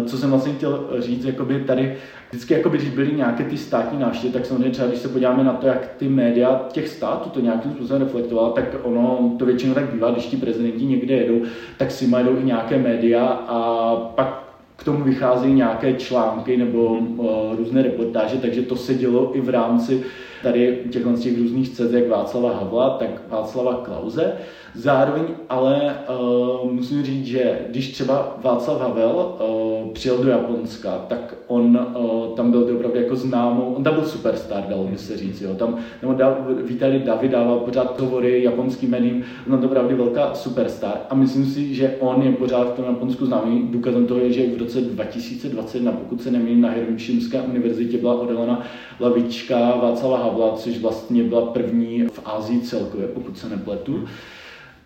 co 0.07 0.19
jsem 0.19 0.31
vlastně 0.31 0.53
chtěl 0.53 0.89
říct, 0.99 1.25
jakoby 1.25 1.65
tady 1.67 1.97
vždycky, 2.31 2.55
jakoby, 2.55 2.79
když 2.79 2.91
byly 2.91 3.13
nějaké 3.13 3.45
ty 3.45 3.57
státní 3.57 3.99
návštěvy, 3.99 4.33
tak 4.33 4.47
samozřejmě 4.47 4.71
třeba, 4.71 4.89
když 4.89 5.01
se 5.01 5.09
podíváme 5.09 5.45
na 5.45 5.53
to, 5.53 5.67
jak 5.67 5.87
ty 5.97 6.09
média 6.09 6.65
těch 6.73 6.89
států 6.89 7.31
to 7.31 7.41
nějakým 7.41 7.73
způsobem 7.73 8.03
reflektovala, 8.03 8.51
tak 8.51 8.65
ono 8.83 9.35
to 9.39 9.47
většinou 9.47 9.75
tak 9.75 9.93
bývá, 9.93 10.11
když 10.11 10.27
ti 10.27 10.37
prezidenti 10.37 10.85
někde 10.85 11.15
jedou, 11.15 11.43
tak 11.77 11.91
si 11.91 12.07
mají 12.07 12.27
i 12.27 12.45
nějaké 12.45 12.79
média 12.79 13.27
a 13.27 13.97
pak 13.97 14.51
k 14.77 14.85
tomu 14.85 15.05
vycházejí 15.05 15.55
nějaké 15.55 15.95
články 15.95 16.57
nebo 16.57 16.87
uh, 16.87 17.57
různé 17.57 17.83
reportáže, 17.83 18.37
takže 18.37 18.63
to 18.63 18.77
se 18.77 18.95
dělo 18.95 19.37
i 19.37 19.41
v 19.41 19.49
rámci 19.49 20.03
tady 20.43 20.79
těchto 20.91 21.13
těch 21.13 21.39
různých 21.39 21.81
jak 21.91 22.09
Václava 22.09 22.57
Havla, 22.57 22.91
tak 22.91 23.23
Václava 23.29 23.75
Klauze. 23.85 24.33
Zároveň 24.75 25.25
ale 25.49 25.99
uh, 26.09 26.73
musím 26.73 27.03
říct, 27.03 27.27
že 27.27 27.59
když 27.69 27.93
třeba 27.93 28.39
Václav 28.43 28.81
Havel 28.81 29.39
uh, 29.41 29.93
přijel 29.93 30.19
do 30.19 30.31
Japonska, 30.31 31.05
tak 31.09 31.35
on 31.47 31.89
uh, 31.97 32.37
tam 32.37 32.51
byl 32.51 32.69
opravdu 32.77 32.99
jako 32.99 33.17
známou, 33.17 33.75
on 33.75 33.85
tam 33.85 33.95
byl 33.95 34.05
superstar, 34.05 34.65
dalo 34.69 34.85
by 34.85 34.99
se 34.99 35.17
říct. 35.17 35.41
Jo. 35.41 35.55
Tam, 35.55 35.79
nebo 36.03 36.15
da, 36.15 36.39
Vítali 36.63 36.99
David 36.99 37.31
dával 37.31 37.59
pořád 37.59 38.01
hovory 38.01 38.43
japonským 38.43 38.91
médiím, 38.91 39.25
on 39.53 39.59
to 39.59 39.67
opravdu 39.67 39.97
velká 39.97 40.35
superstar. 40.35 41.01
A 41.11 41.15
myslím 41.15 41.47
si, 41.47 41.75
že 41.75 41.97
on 42.01 42.23
je 42.23 42.33
pořád 42.33 42.73
v 42.73 42.77
tom 42.77 42.85
Japonsku 42.85 43.27
známý. 43.27 43.69
Důkazem 43.71 44.07
toho 44.07 44.21
je, 44.21 44.33
že 44.33 44.51
v 44.57 44.59
roce 44.59 44.81
2021, 44.81 45.93
pokud 45.93 46.23
se 46.23 46.31
nemýlím, 46.31 46.61
na 46.61 46.71
Hiroshimské 46.71 47.41
univerzitě 47.43 47.99
byla 47.99 48.15
odhalena 48.15 48.67
lavička 49.01 49.59
Václava 49.59 50.19
Havla, 50.19 50.30
což 50.57 50.79
vlastně 50.79 51.25
byla 51.25 51.47
první 51.47 52.07
v 52.13 52.21
Ázii 52.25 52.61
celkově, 52.61 53.07
pokud 53.07 53.39
se 53.39 53.49
nepletu. 53.49 54.05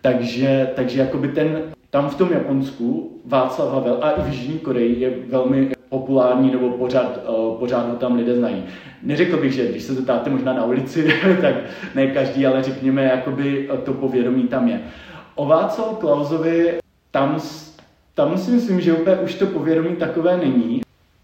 Takže, 0.01 0.69
takže 0.75 0.99
jakoby 0.99 1.27
ten, 1.27 1.61
tam 1.89 2.09
v 2.09 2.15
tom 2.15 2.31
Japonsku 2.31 3.19
Václav 3.25 3.73
Havel 3.73 3.97
a 4.01 4.11
i 4.11 4.21
v 4.21 4.27
Jižní 4.27 4.59
Koreji 4.59 4.99
je 4.99 5.13
velmi 5.29 5.75
populární 5.89 6.51
nebo 6.51 6.69
pořád, 6.69 7.19
uh, 7.27 7.59
pořád 7.59 7.89
ho 7.89 7.95
tam 7.95 8.15
lidé 8.15 8.35
znají. 8.35 8.63
Neřekl 9.03 9.37
bych, 9.37 9.53
že 9.53 9.71
když 9.71 9.83
se 9.83 9.93
zeptáte 9.93 10.29
možná 10.29 10.53
na 10.53 10.65
ulici, 10.65 11.13
tak 11.41 11.55
ne 11.95 12.07
každý, 12.07 12.45
ale 12.45 12.63
řekněme, 12.63 13.03
jakoby 13.03 13.69
to 13.83 13.93
povědomí 13.93 14.43
tam 14.43 14.67
je. 14.67 14.81
O 15.35 15.45
Václavu 15.45 15.95
Klausovi 15.95 16.73
tam, 17.11 17.39
tam 18.13 18.37
si 18.37 18.51
myslím, 18.51 18.81
že 18.81 18.93
úplně 18.93 19.15
už 19.15 19.35
to 19.35 19.45
povědomí 19.45 19.95
takové 19.95 20.37
není, 20.37 20.81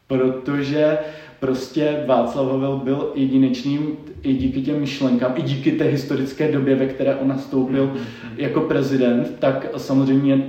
protože 0.08 0.98
prostě 1.42 2.04
Václav 2.08 2.48
Havel 2.48 2.78
byl 2.78 3.12
jedinečným 3.16 3.98
i 4.24 4.34
díky 4.34 4.62
těm 4.62 4.80
myšlenkám, 4.80 5.34
i 5.36 5.42
díky 5.42 5.72
té 5.72 5.84
historické 5.84 6.52
době, 6.52 6.76
ve 6.76 6.86
které 6.86 7.16
on 7.16 7.28
nastoupil 7.28 7.88
mm-hmm. 7.88 8.38
jako 8.38 8.62
prezident, 8.62 9.36
tak 9.40 9.68
samozřejmě 9.78 10.48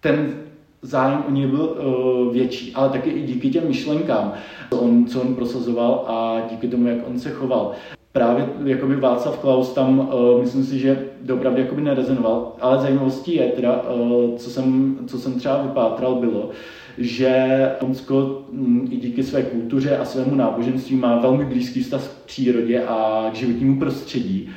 ten 0.00 0.34
zájem 0.82 1.24
o 1.28 1.30
něj 1.30 1.46
byl 1.46 1.60
uh, 1.62 2.32
větší, 2.32 2.72
ale 2.74 2.88
taky 2.88 3.10
i 3.10 3.22
díky 3.22 3.50
těm 3.50 3.68
myšlenkám, 3.68 4.32
co 4.70 4.78
on, 4.78 5.06
co 5.06 5.20
on 5.20 5.34
prosazoval 5.34 6.04
a 6.06 6.40
díky 6.50 6.68
tomu, 6.68 6.86
jak 6.86 6.98
on 7.08 7.18
se 7.18 7.30
choval. 7.30 7.72
Právě 8.12 8.48
jakoby 8.64 8.96
Václav 8.96 9.38
Klaus 9.38 9.72
tam, 9.72 9.98
uh, 9.98 10.40
myslím 10.40 10.64
si, 10.64 10.78
že 10.78 11.04
opravdu 11.32 11.60
jakoby 11.60 11.82
nerezonoval, 11.82 12.52
ale 12.60 12.78
zajímavostí 12.78 13.34
je 13.34 13.46
teda, 13.48 13.82
uh, 13.82 14.36
co, 14.36 14.50
jsem, 14.50 14.98
co 15.06 15.18
jsem 15.18 15.34
třeba 15.34 15.62
vypátral, 15.62 16.14
bylo, 16.14 16.50
že 16.98 17.26
Japonsko 17.60 18.44
mm, 18.52 18.88
i 18.90 18.96
díky 18.96 19.22
své 19.22 19.42
kultuře 19.42 19.96
a 19.96 20.04
svému 20.04 20.34
náboženství 20.34 20.96
má 20.96 21.18
velmi 21.18 21.44
blízký 21.44 21.82
vztah 21.82 22.04
k 22.04 22.26
přírodě 22.26 22.84
a 22.84 23.28
k 23.32 23.34
životnímu 23.34 23.78
prostředí. 23.78 24.50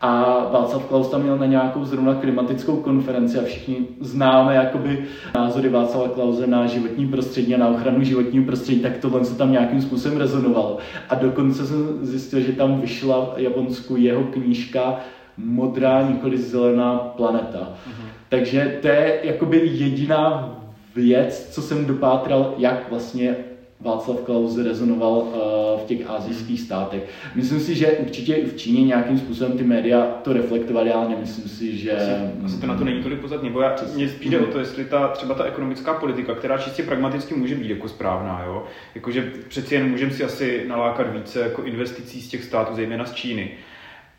A 0.00 0.24
Václav 0.52 0.84
Klaus 0.84 1.08
tam 1.08 1.22
měl 1.22 1.38
na 1.38 1.46
nějakou 1.46 1.84
zrovna 1.84 2.14
klimatickou 2.14 2.76
konferenci 2.76 3.38
a 3.38 3.42
všichni 3.42 3.76
známe 4.00 4.54
jakoby 4.54 5.04
názory 5.34 5.68
Václava 5.68 6.08
Klause 6.08 6.46
na 6.46 6.66
životní 6.66 7.08
prostředí 7.08 7.54
a 7.54 7.58
na 7.58 7.68
ochranu 7.68 8.04
životního 8.04 8.44
prostředí, 8.44 8.80
tak 8.80 8.98
tohle 8.98 9.24
se 9.24 9.38
tam 9.38 9.52
nějakým 9.52 9.82
způsobem 9.82 10.18
rezonovalo. 10.18 10.78
A 11.08 11.14
dokonce 11.14 11.66
jsem 11.66 11.98
zjistil, 12.02 12.40
že 12.40 12.52
tam 12.52 12.80
vyšla 12.80 13.34
v 13.36 13.38
Japonsku 13.38 13.96
jeho 13.96 14.24
knížka 14.24 15.00
Modrá, 15.36 16.02
nikoli 16.02 16.38
zelená 16.38 16.98
planeta. 16.98 17.58
Uh-huh. 17.58 18.04
Takže 18.28 18.78
to 18.82 18.88
je 18.88 19.20
jakoby 19.22 19.70
jediná 19.72 20.54
věc, 20.96 21.48
co 21.50 21.62
jsem 21.62 21.86
dopátral, 21.86 22.54
jak 22.58 22.90
vlastně 22.90 23.36
Václav 23.80 24.20
Klaus 24.20 24.58
rezonoval 24.58 25.12
uh, 25.12 25.80
v 25.80 25.84
těch 25.84 26.10
azijských 26.10 26.60
státech. 26.60 27.02
Myslím 27.34 27.60
si, 27.60 27.74
že 27.74 27.86
určitě 27.86 28.34
i 28.34 28.46
v 28.46 28.56
Číně 28.56 28.84
nějakým 28.84 29.18
způsobem 29.18 29.58
ty 29.58 29.64
média 29.64 30.06
to 30.22 30.32
reflektovaly, 30.32 30.92
ale 30.92 31.08
nemyslím 31.08 31.48
si, 31.48 31.76
že... 31.76 31.92
Asi, 31.92 32.10
asi 32.44 32.60
to 32.60 32.66
na 32.66 32.76
to 32.76 32.84
není 32.84 33.02
tolik 33.02 33.20
pozad, 33.20 33.42
nebo 33.42 33.60
já, 33.60 33.76
mně 33.94 34.08
spíš 34.08 34.30
jde 34.30 34.40
o 34.40 34.46
to, 34.46 34.58
jestli 34.58 34.84
ta, 34.84 35.08
třeba 35.08 35.34
ta 35.34 35.44
ekonomická 35.44 35.94
politika, 35.94 36.34
která 36.34 36.58
čistě 36.58 36.82
pragmaticky 36.82 37.34
může 37.34 37.54
být 37.54 37.70
jako 37.70 37.88
správná, 37.88 38.42
jo? 38.46 38.64
Jakože 38.94 39.32
přeci 39.48 39.74
jen 39.74 39.90
můžeme 39.90 40.12
si 40.12 40.24
asi 40.24 40.64
nalákat 40.68 41.16
více 41.16 41.40
jako 41.40 41.62
investicí 41.62 42.20
z 42.20 42.28
těch 42.28 42.44
států, 42.44 42.74
zejména 42.74 43.04
z 43.04 43.14
Číny. 43.14 43.50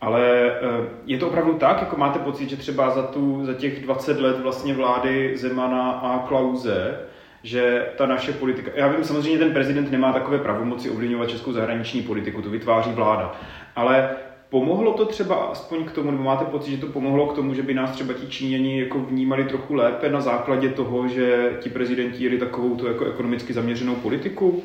Ale 0.01 0.51
eh, 0.51 0.89
je 1.05 1.17
to 1.17 1.27
opravdu 1.27 1.53
tak, 1.53 1.79
jako 1.79 1.97
máte 1.97 2.19
pocit, 2.19 2.49
že 2.49 2.57
třeba 2.57 2.89
za, 2.89 3.03
tu, 3.03 3.45
za 3.45 3.53
těch 3.53 3.83
20 3.83 4.19
let 4.19 4.39
vlastně 4.39 4.73
vlády 4.73 5.37
Zemana 5.37 5.91
a 5.91 6.27
Klauze, 6.27 6.99
že 7.43 7.85
ta 7.97 8.05
naše 8.05 8.33
politika, 8.33 8.71
já 8.75 8.87
vím, 8.87 9.03
samozřejmě 9.03 9.39
ten 9.39 9.53
prezident 9.53 9.91
nemá 9.91 10.13
takové 10.13 10.37
pravomoci 10.37 10.89
ovlivňovat 10.89 11.29
českou 11.29 11.51
zahraniční 11.51 12.01
politiku, 12.01 12.41
to 12.41 12.49
vytváří 12.49 12.91
vláda, 12.91 13.35
ale 13.75 14.09
Pomohlo 14.51 14.93
to 14.93 15.05
třeba 15.05 15.35
aspoň 15.35 15.83
k 15.83 15.91
tomu, 15.91 16.11
nebo 16.11 16.23
máte 16.23 16.45
pocit, 16.45 16.71
že 16.71 16.77
to 16.77 16.87
pomohlo 16.87 17.27
k 17.27 17.35
tomu, 17.35 17.53
že 17.53 17.63
by 17.63 17.73
nás 17.73 17.91
třeba 17.91 18.13
ti 18.13 18.27
Číňani 18.27 18.79
jako 18.79 18.99
vnímali 18.99 19.43
trochu 19.43 19.73
lépe 19.73 20.09
na 20.09 20.21
základě 20.21 20.69
toho, 20.69 21.07
že 21.07 21.57
ti 21.59 21.69
prezidenti 21.69 22.23
jeli 22.23 22.37
takovou 22.37 22.75
tu 22.75 22.87
jako 22.87 23.05
ekonomicky 23.05 23.53
zaměřenou 23.53 23.95
politiku? 23.95 24.63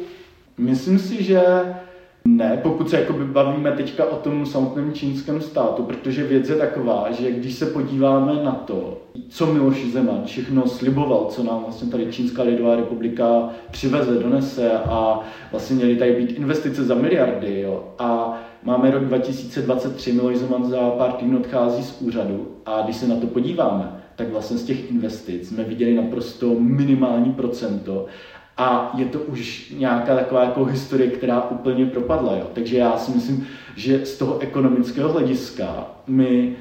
Myslím 0.59 0.99
si, 0.99 1.23
že 1.23 1.41
ne, 2.27 2.61
pokud 2.63 2.91
se 2.91 3.01
jakoby 3.01 3.25
bavíme 3.25 3.73
teďka 3.73 4.05
o 4.05 4.17
tom 4.17 4.47
samotném 4.47 4.93
čínském 4.93 5.41
státu, 5.41 5.83
protože 5.83 6.25
věc 6.25 6.49
je 6.49 6.57
taková, 6.57 7.07
že 7.11 7.33
když 7.33 7.55
se 7.55 7.67
podíváme 7.67 8.45
na 8.45 8.53
to, 8.53 8.99
co 9.29 9.47
Miloš 9.47 9.85
Zeman 9.93 10.23
všechno 10.25 10.67
sliboval, 10.67 11.27
co 11.31 11.43
nám 11.43 11.63
vlastně 11.63 11.91
tady 11.91 12.07
Čínská 12.13 12.43
lidová 12.43 12.77
republika 12.77 13.49
přiveze, 13.71 14.15
donese 14.15 14.73
a 14.73 15.21
vlastně 15.51 15.77
měly 15.77 15.97
tady 15.97 16.13
být 16.13 16.39
investice 16.39 16.85
za 16.85 16.95
miliardy, 16.95 17.61
jo, 17.61 17.85
a 17.99 18.41
máme 18.63 18.91
rok 18.91 19.05
2023, 19.05 20.13
Miloš 20.13 20.37
Zeman 20.37 20.65
za 20.65 20.91
pár 20.91 21.13
týdnů 21.13 21.39
odchází 21.39 21.83
z 21.83 22.01
úřadu 22.01 22.49
a 22.67 22.83
když 22.83 22.97
se 22.97 23.09
na 23.09 23.17
to 23.17 23.27
podíváme, 23.27 24.03
tak 24.17 24.33
vlastně 24.33 24.57
z 24.57 24.65
těch 24.65 24.91
investic 24.91 25.49
jsme 25.49 25.65
viděli 25.65 25.95
naprosto 25.95 26.55
minimální 26.59 27.33
procento 27.33 28.07
a 28.57 28.93
je 28.97 29.05
to 29.05 29.19
už 29.19 29.73
nějaká 29.79 30.17
taková 30.17 30.45
jako 30.45 30.65
historie, 30.65 31.11
která 31.11 31.51
úplně 31.51 31.87
propadla. 31.87 32.33
Jo. 32.33 32.47
Takže 32.55 32.79
já 32.79 32.99
si 32.99 33.11
myslím, 33.11 33.47
že 33.77 34.07
z 34.07 34.19
toho 34.19 34.39
ekonomického 34.39 35.13
hlediska 35.13 35.91
my 36.07 36.57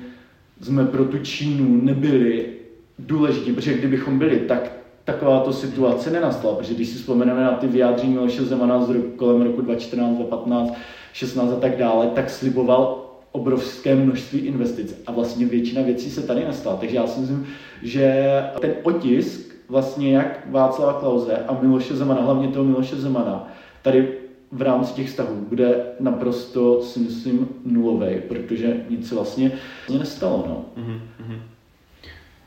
jsme 0.62 0.86
pro 0.86 1.06
tu 1.06 1.18
Čínu 1.18 1.82
nebyli 1.82 2.46
důležití, 3.00 3.54
protože 3.54 3.74
kdybychom 3.74 4.20
byli, 4.20 4.40
tak 4.40 4.72
takováto 5.04 5.54
situace 5.54 6.12
nenastala, 6.12 6.56
protože 6.56 6.74
když 6.74 6.90
si 6.90 6.96
vzpomeneme 6.96 7.44
na 7.44 7.52
ty 7.52 7.68
vyjádření 7.68 8.14
Miloše 8.14 8.44
Zemana 8.44 8.86
z 8.86 8.90
roku, 8.90 9.12
kolem 9.16 9.42
roku 9.42 9.62
2014, 9.62 10.16
2015, 10.16 10.74
16 11.14 11.52
a 11.52 11.56
tak 11.56 11.78
dále, 11.78 12.08
tak 12.08 12.30
sliboval 12.30 13.06
obrovské 13.32 13.96
množství 13.96 14.40
investic 14.40 15.02
a 15.08 15.12
vlastně 15.12 15.46
většina 15.46 15.82
věcí 15.82 16.12
se 16.12 16.22
tady 16.22 16.46
nestala. 16.46 16.76
Takže 16.76 16.96
já 16.96 17.08
si 17.08 17.20
myslím, 17.20 17.48
že 17.84 18.26
ten 18.60 18.74
otisk 18.84 19.55
vlastně 19.70 20.18
jak 20.18 20.52
Václava 20.52 21.00
Klauze 21.00 21.38
a 21.48 21.58
Miloše 21.62 21.96
Zemana, 21.96 22.22
hlavně 22.22 22.48
toho 22.48 22.66
Miloše 22.66 22.96
Zemana, 22.96 23.48
tady 23.82 24.08
v 24.52 24.62
rámci 24.62 24.94
těch 24.94 25.08
vztahů 25.08 25.36
bude 25.50 25.86
naprosto, 26.00 26.82
si 26.82 27.00
myslím, 27.00 27.50
nulový, 27.66 28.22
protože 28.28 28.86
nic 28.90 29.10
se 29.10 29.16
vlastně 29.16 29.52
nestalo. 29.98 30.46
No. 30.48 30.84
Mm-hmm. 30.84 31.40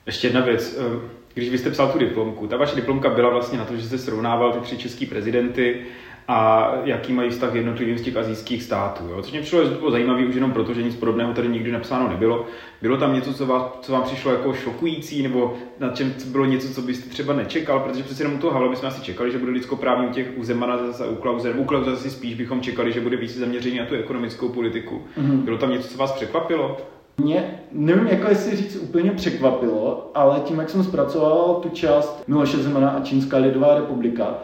Ještě 0.07 0.27
jedna 0.27 0.41
věc. 0.41 0.79
Eh, 0.79 1.19
když 1.35 1.51
vy 1.51 1.59
jste 1.59 1.71
psal 1.71 1.89
tu 1.89 1.99
diplomku, 1.99 2.47
ta 2.47 2.57
vaše 2.57 2.77
diplomka 2.77 3.11
byla 3.11 3.31
vlastně 3.31 3.59
na 3.59 3.65
to, 3.65 3.77
že 3.77 3.87
jste 3.87 3.99
srovnával 3.99 4.53
ty 4.53 4.61
tři 4.61 4.79
český 4.79 5.07
prezidenty 5.07 5.87
a 6.29 6.73
jaký 6.85 7.13
mají 7.13 7.31
vztah 7.31 7.55
jednotlivým 7.55 7.99
z 7.99 8.03
těch 8.03 8.17
azijských 8.17 8.63
států. 8.63 9.05
Jo? 9.09 9.23
Což 9.23 9.33
mě 9.33 9.41
přišlo 9.41 9.91
zajímavé 9.91 10.25
už 10.25 10.35
jenom 10.35 10.53
proto, 10.53 10.75
že 10.75 10.83
nic 10.83 10.95
podobného 10.95 11.33
tady 11.33 11.49
nikdy 11.49 11.73
napsáno 11.73 12.09
nebylo. 12.09 12.47
Bylo 12.83 12.97
tam 12.97 13.15
něco, 13.15 13.35
co, 13.35 13.47
vás, 13.47 13.79
co 13.81 13.93
vám 13.93 14.03
přišlo 14.03 14.33
jako 14.33 14.55
šokující, 14.55 15.23
nebo 15.23 15.55
na 15.81 15.89
čem 15.89 16.15
bylo 16.27 16.45
něco, 16.45 16.75
co 16.75 16.83
byste 16.83 17.11
třeba 17.11 17.35
nečekal, 17.35 17.81
protože 17.81 18.03
přece 18.03 18.23
jenom 18.23 18.37
u 18.37 18.41
toho 18.41 18.53
Havla 18.53 18.69
bychom 18.69 18.89
asi 18.89 19.03
čekali, 19.03 19.33
že 19.33 19.39
bude 19.39 19.53
lidskoprávní 19.53 20.07
u 20.07 20.11
těch 20.11 20.27
u 20.37 20.45
Zemana 20.45 20.87
zase 20.87 21.07
u 21.07 21.15
Klauze, 21.15 21.49
nebo 21.49 21.63
u 21.63 21.65
Klauze 21.65 21.91
zase 21.91 22.11
spíš 22.11 22.35
bychom 22.35 22.61
čekali, 22.61 22.93
že 22.93 23.01
bude 23.01 23.17
více 23.17 23.39
zaměření 23.39 23.79
na 23.79 23.87
tu 23.87 23.95
ekonomickou 23.95 24.49
politiku. 24.49 25.03
Mm-hmm. 25.19 25.37
Bylo 25.37 25.59
tam 25.59 25.71
něco, 25.71 25.89
co 25.89 25.99
vás 25.99 26.13
překvapilo? 26.13 26.77
Mě, 27.21 27.61
nevím, 27.73 28.07
jako 28.07 28.29
jestli 28.29 28.57
říct 28.57 28.77
úplně 28.77 29.11
překvapilo, 29.11 30.11
ale 30.15 30.41
tím, 30.41 30.59
jak 30.59 30.71
jsem 30.71 30.85
zpracoval 30.85 31.55
tu 31.63 31.69
část 31.69 32.25
Miloše 32.27 32.57
Zemana 32.57 32.91
a 32.91 33.03
Čínská 33.03 33.39
lidová 33.39 33.75
republika, 33.75 34.35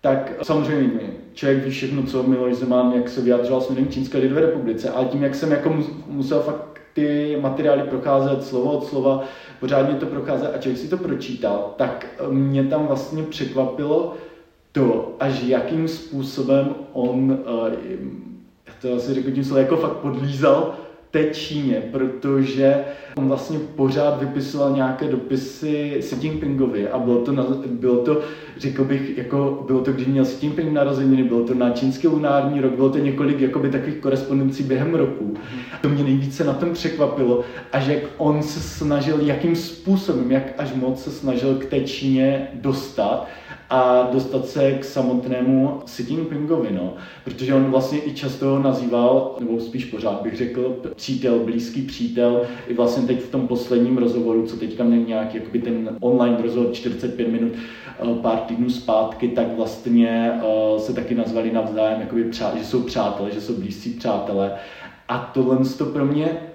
tak 0.00 0.32
samozřejmě 0.42 1.10
člověk 1.34 1.64
ví 1.64 1.70
všechno, 1.70 2.02
co 2.02 2.22
Miloš 2.22 2.54
Zeman, 2.54 2.92
jak 2.92 3.08
se 3.08 3.20
vyjadřoval 3.20 3.60
směrem 3.60 3.88
Čínské 3.88 4.18
lidové 4.18 4.40
republice, 4.40 4.90
ale 4.90 5.06
tím, 5.06 5.22
jak 5.22 5.34
jsem 5.34 5.50
jako 5.50 5.76
musel 6.06 6.40
fakt 6.40 6.80
ty 6.92 7.38
materiály 7.40 7.82
procházet 7.82 8.44
slovo 8.44 8.72
od 8.72 8.86
slova, 8.86 9.24
pořádně 9.60 9.94
to 9.94 10.06
procházet 10.06 10.54
a 10.54 10.58
člověk 10.58 10.78
si 10.78 10.88
to 10.88 10.96
pročítal, 10.96 11.74
tak 11.76 12.06
mě 12.30 12.64
tam 12.64 12.86
vlastně 12.86 13.22
překvapilo 13.22 14.14
to, 14.72 15.16
až 15.20 15.42
jakým 15.42 15.88
způsobem 15.88 16.74
on, 16.92 17.38
eh, 17.72 18.76
to 18.82 18.94
asi 18.94 19.14
řekl 19.14 19.30
tím 19.30 19.44
slovo, 19.44 19.60
jako 19.60 19.76
fakt 19.76 19.96
podlízal 19.96 20.74
té 21.10 21.24
Číně, 21.24 21.82
protože 21.92 22.84
on 23.16 23.28
vlastně 23.28 23.58
pořád 23.58 24.20
vypisoval 24.20 24.72
nějaké 24.76 25.08
dopisy 25.08 25.96
Xi 26.00 26.16
Jinpingovi 26.20 26.88
a 26.88 26.98
bylo 26.98 27.24
to, 27.24 27.32
na, 27.32 27.46
bylo 27.66 27.96
to, 27.96 28.20
řekl 28.56 28.84
bych, 28.84 29.18
jako 29.18 29.64
bylo 29.66 29.80
to, 29.80 29.92
když 29.92 30.06
měl 30.06 30.24
Xi 30.24 30.46
Jinping 30.46 30.72
narozeniny, 30.72 31.24
bylo 31.24 31.44
to 31.44 31.54
na 31.54 31.70
čínský 31.70 32.08
lunární 32.08 32.60
rok, 32.60 32.72
bylo 32.72 32.90
to 32.90 32.98
několik 32.98 33.40
jakoby, 33.40 33.70
takových 33.70 33.96
korespondencí 33.96 34.62
během 34.62 34.94
roku. 34.94 35.34
To 35.80 35.88
mě 35.88 36.04
nejvíce 36.04 36.44
na 36.44 36.52
tom 36.52 36.72
překvapilo 36.72 37.44
a 37.72 37.80
že 37.80 37.94
jak 37.94 38.02
on 38.16 38.42
se 38.42 38.60
snažil, 38.60 39.20
jakým 39.20 39.56
způsobem, 39.56 40.30
jak 40.30 40.52
až 40.58 40.72
moc 40.74 41.04
se 41.04 41.10
snažil 41.10 41.54
k 41.54 41.64
té 41.64 41.80
Číně 41.80 42.48
dostat 42.54 43.28
a 43.70 44.08
dostat 44.12 44.46
se 44.46 44.72
k 44.72 44.84
samotnému 44.84 45.80
Xi 45.84 46.02
Jinpingovi, 46.08 46.68
no. 46.72 46.94
Protože 47.24 47.54
on 47.54 47.64
vlastně 47.64 47.98
i 48.04 48.14
často 48.14 48.46
ho 48.46 48.58
nazýval, 48.58 49.36
nebo 49.40 49.60
spíš 49.60 49.84
pořád 49.84 50.22
bych 50.22 50.36
řekl, 50.36 50.76
přítel, 50.96 51.38
blízký 51.38 51.82
přítel. 51.82 52.42
I 52.68 52.74
vlastně 52.74 53.06
teď 53.06 53.20
v 53.20 53.30
tom 53.30 53.48
posledním 53.48 53.98
rozhovoru, 53.98 54.46
co 54.46 54.56
teďka 54.56 54.84
měl 54.84 55.00
nějaký 55.00 55.36
jakoby 55.36 55.58
ten 55.58 55.96
online 56.00 56.42
rozhovor 56.42 56.72
45 56.72 57.28
minut, 57.28 57.52
eh, 58.02 58.14
pár 58.22 58.38
týdnů 58.38 58.70
zpátky, 58.70 59.28
tak 59.28 59.56
vlastně 59.56 60.32
eh, 60.34 60.78
se 60.78 60.92
taky 60.92 61.14
nazvali 61.14 61.52
navzájem, 61.52 62.00
jakoby 62.00 62.30
že 62.58 62.64
jsou 62.64 62.82
přátelé, 62.82 63.30
že 63.30 63.40
jsou 63.40 63.54
blízcí 63.54 63.90
přátelé. 63.90 64.52
A 65.08 65.30
tohle 65.34 65.58
to 65.78 65.86
pro 65.86 66.06
mě 66.06 66.49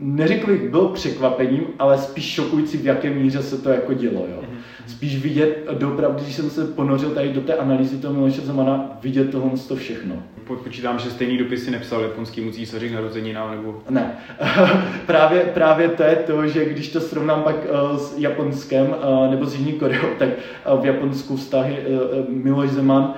neřekl 0.00 0.46
bych, 0.46 0.70
byl 0.70 0.88
překvapením, 0.88 1.62
ale 1.78 1.98
spíš 1.98 2.24
šokující, 2.24 2.78
v 2.78 2.84
jaké 2.84 3.10
míře 3.10 3.42
se 3.42 3.58
to 3.58 3.70
jako 3.70 3.92
dělo. 3.92 4.26
Jo. 4.30 4.42
Mhm. 4.42 4.58
Spíš 4.86 5.22
vidět, 5.22 5.66
dopravdy, 5.78 6.22
když 6.22 6.34
jsem 6.34 6.50
se 6.50 6.64
ponořil 6.64 7.10
tady 7.10 7.32
do 7.32 7.40
té 7.40 7.54
analýzy 7.54 7.98
toho 7.98 8.14
Miloše 8.14 8.40
Zemana, 8.40 8.98
vidět 9.02 9.30
tohle 9.30 9.50
to 9.68 9.76
všechno. 9.76 10.22
Počítám, 10.64 10.98
že 10.98 11.10
stejný 11.10 11.38
dopisy 11.38 11.70
nepsal 11.70 12.02
japonský 12.02 12.52
císaři 12.52 12.88
k 12.88 12.92
narozeninám, 12.92 13.50
nebo... 13.50 13.82
Ne, 13.90 14.18
právě, 15.06 15.40
právě 15.40 15.88
to 15.88 16.02
je 16.02 16.16
to, 16.16 16.46
že 16.46 16.64
když 16.64 16.88
to 16.88 17.00
srovnám 17.00 17.42
pak 17.42 17.56
uh, 17.56 17.96
s 17.96 18.18
Japonskem 18.18 18.86
uh, 18.86 19.30
nebo 19.30 19.46
s 19.46 19.54
Jižní 19.54 19.72
Koreou, 19.72 20.08
tak 20.18 20.28
uh, 20.28 20.82
v 20.82 20.86
Japonsku 20.86 21.36
vztahy 21.36 21.78
Miloš 22.28 22.70
Zeman 22.70 23.14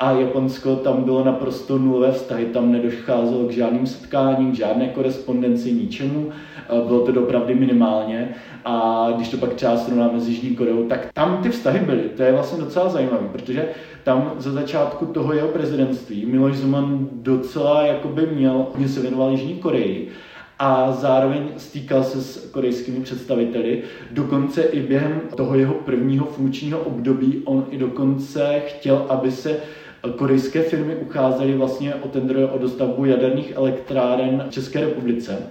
a 0.00 0.12
Japonsko 0.12 0.76
tam 0.76 1.02
bylo 1.02 1.24
naprosto 1.24 1.78
nulové 1.78 2.12
vztahy, 2.12 2.44
tam 2.46 2.72
nedocházelo 2.72 3.44
k 3.48 3.50
žádným 3.50 3.86
setkáním, 3.86 4.54
žádné 4.54 4.88
korespondenci, 4.88 5.72
ničemu, 5.72 6.30
eh, 6.30 6.86
bylo 6.86 7.00
to 7.00 7.12
dopravdy 7.12 7.54
minimálně. 7.54 8.34
A 8.64 9.08
když 9.16 9.28
to 9.28 9.36
pak 9.36 9.54
třeba 9.54 9.76
srovnáme 9.76 10.20
s 10.20 10.28
Jižní 10.28 10.56
Koreou, 10.56 10.88
tak 10.88 11.08
tam 11.14 11.42
ty 11.42 11.48
vztahy 11.48 11.80
byly, 11.80 12.02
to 12.16 12.22
je 12.22 12.32
vlastně 12.32 12.64
docela 12.64 12.88
zajímavé, 12.88 13.28
protože 13.32 13.68
tam 14.04 14.32
za 14.38 14.52
začátku 14.52 15.06
toho 15.06 15.32
jeho 15.32 15.48
prezidentství 15.48 16.26
Miloš 16.26 16.56
Zeman 16.56 17.08
docela 17.12 17.86
jakoby 17.86 18.26
měl, 18.26 18.66
hodně 18.70 18.88
se 18.88 19.00
věnoval 19.00 19.30
Jižní 19.30 19.54
Koreji, 19.54 20.12
a 20.58 20.92
zároveň 20.92 21.48
stýkal 21.56 22.04
se 22.04 22.22
s 22.22 22.50
korejskými 22.50 23.00
představiteli. 23.00 23.82
Dokonce 24.10 24.62
i 24.62 24.80
během 24.80 25.20
toho 25.36 25.54
jeho 25.54 25.74
prvního 25.74 26.26
funkčního 26.26 26.78
období 26.78 27.42
on 27.44 27.66
i 27.70 27.78
dokonce 27.78 28.62
chtěl, 28.66 29.06
aby 29.08 29.30
se 29.30 29.60
korejské 30.10 30.62
firmy 30.62 30.96
ucházely 30.96 31.54
vlastně 31.54 31.94
o 31.94 32.08
tender 32.08 32.36
o 32.52 32.58
dostavbu 32.58 33.04
jaderných 33.04 33.56
elektráren 33.56 34.44
v 34.48 34.52
České 34.52 34.80
republice. 34.80 35.42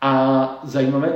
A 0.00 0.60
zajímavé 0.64 1.14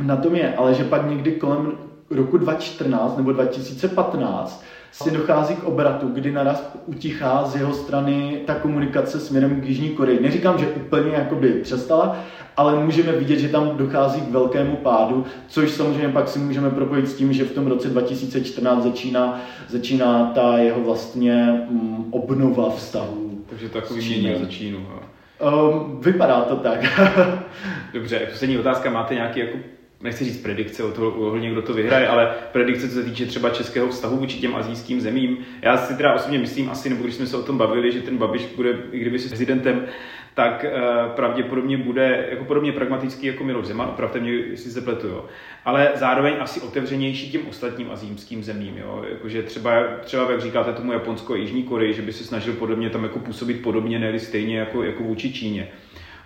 na 0.00 0.16
tom 0.16 0.34
je, 0.36 0.54
ale 0.56 0.74
že 0.74 0.84
pak 0.84 1.10
někdy 1.10 1.32
kolem 1.32 1.76
roku 2.10 2.36
2014 2.36 3.16
nebo 3.16 3.32
2015 3.32 4.64
si 4.92 5.10
dochází 5.10 5.56
k 5.56 5.64
obratu, 5.64 6.08
kdy 6.08 6.32
naraz 6.32 6.76
utichá 6.86 7.44
z 7.44 7.56
jeho 7.56 7.74
strany 7.74 8.40
ta 8.46 8.54
komunikace 8.54 9.20
směrem 9.20 9.60
k 9.60 9.64
Jižní 9.64 9.90
Koreji. 9.90 10.20
Neříkám, 10.22 10.58
že 10.58 10.66
úplně 10.66 11.10
jakoby 11.12 11.48
přestala, 11.48 12.16
ale 12.56 12.84
můžeme 12.84 13.12
vidět, 13.12 13.38
že 13.38 13.48
tam 13.48 13.76
dochází 13.76 14.20
k 14.20 14.30
velkému 14.30 14.76
pádu, 14.76 15.24
což 15.48 15.70
samozřejmě 15.70 16.08
pak 16.08 16.28
si 16.28 16.38
můžeme 16.38 16.70
propojit 16.70 17.08
s 17.08 17.14
tím, 17.14 17.32
že 17.32 17.44
v 17.44 17.52
tom 17.52 17.66
roce 17.66 17.88
2014 17.88 18.82
začíná, 18.82 19.40
začíná 19.68 20.32
ta 20.34 20.58
jeho 20.58 20.80
vlastně 20.80 21.66
um, 21.70 22.06
obnova 22.10 22.70
vztahů. 22.70 23.44
Takže 23.48 23.68
to 23.68 23.78
jako 23.78 23.94
vyměnil 23.94 24.38
za 24.38 24.46
Čínu. 24.46 24.78
Um, 24.78 26.00
vypadá 26.00 26.40
to 26.40 26.56
tak. 26.56 26.80
Dobře, 27.92 28.18
poslední 28.18 28.58
otázka. 28.58 28.90
Máte 28.90 29.14
nějaký 29.14 29.40
jako 29.40 29.58
nechci 30.02 30.24
říct 30.24 30.42
predikce 30.42 30.84
o 30.84 30.90
toho 30.90 31.10
ohledně, 31.10 31.50
kdo 31.50 31.62
to 31.62 31.74
vyhraje, 31.74 32.08
ale 32.08 32.34
predikce, 32.52 32.88
co 32.88 32.94
se 32.94 33.04
týče 33.04 33.26
třeba 33.26 33.50
českého 33.50 33.88
vztahu 33.88 34.16
vůči 34.16 34.38
těm 34.38 34.56
azijským 34.56 35.00
zemím. 35.00 35.38
Já 35.62 35.76
si 35.76 35.96
teda 35.96 36.14
osobně 36.14 36.38
myslím 36.38 36.70
asi, 36.70 36.90
nebo 36.90 37.02
když 37.02 37.14
jsme 37.14 37.26
se 37.26 37.36
o 37.36 37.42
tom 37.42 37.58
bavili, 37.58 37.92
že 37.92 38.00
ten 38.00 38.18
Babiš 38.18 38.46
bude, 38.56 38.78
i 38.92 38.98
kdyby 38.98 39.18
si 39.18 39.28
prezidentem, 39.28 39.86
tak 40.34 40.64
uh, 40.64 41.12
pravděpodobně 41.12 41.76
bude 41.76 42.26
jako 42.30 42.44
podobně 42.44 42.72
pragmatický 42.72 43.26
jako 43.26 43.44
Miloš 43.44 43.66
Zeman, 43.66 43.88
opravdu 43.88 44.20
mě, 44.20 44.30
jestli 44.30 44.70
se 44.70 44.80
pletu, 44.80 45.06
jo. 45.06 45.26
ale 45.64 45.92
zároveň 45.94 46.34
asi 46.40 46.60
otevřenější 46.60 47.30
těm 47.30 47.40
ostatním 47.48 47.90
azijským 47.90 48.44
zemím. 48.44 48.78
Jo. 48.78 49.04
Jakože 49.10 49.42
třeba, 49.42 49.70
třeba, 50.00 50.30
jak 50.30 50.40
říkáte 50.40 50.72
tomu 50.72 50.92
Japonsko 50.92 51.32
a 51.32 51.36
Jižní 51.36 51.62
Koreji, 51.62 51.94
že 51.94 52.02
by 52.02 52.12
se 52.12 52.24
snažil 52.24 52.52
podobně 52.52 52.90
tam 52.90 53.02
jako 53.02 53.18
působit 53.18 53.62
podobně, 53.62 53.98
ne 53.98 54.18
stejně 54.18 54.58
jako, 54.58 54.82
jako 54.82 55.02
vůči 55.02 55.32
Číně. 55.32 55.68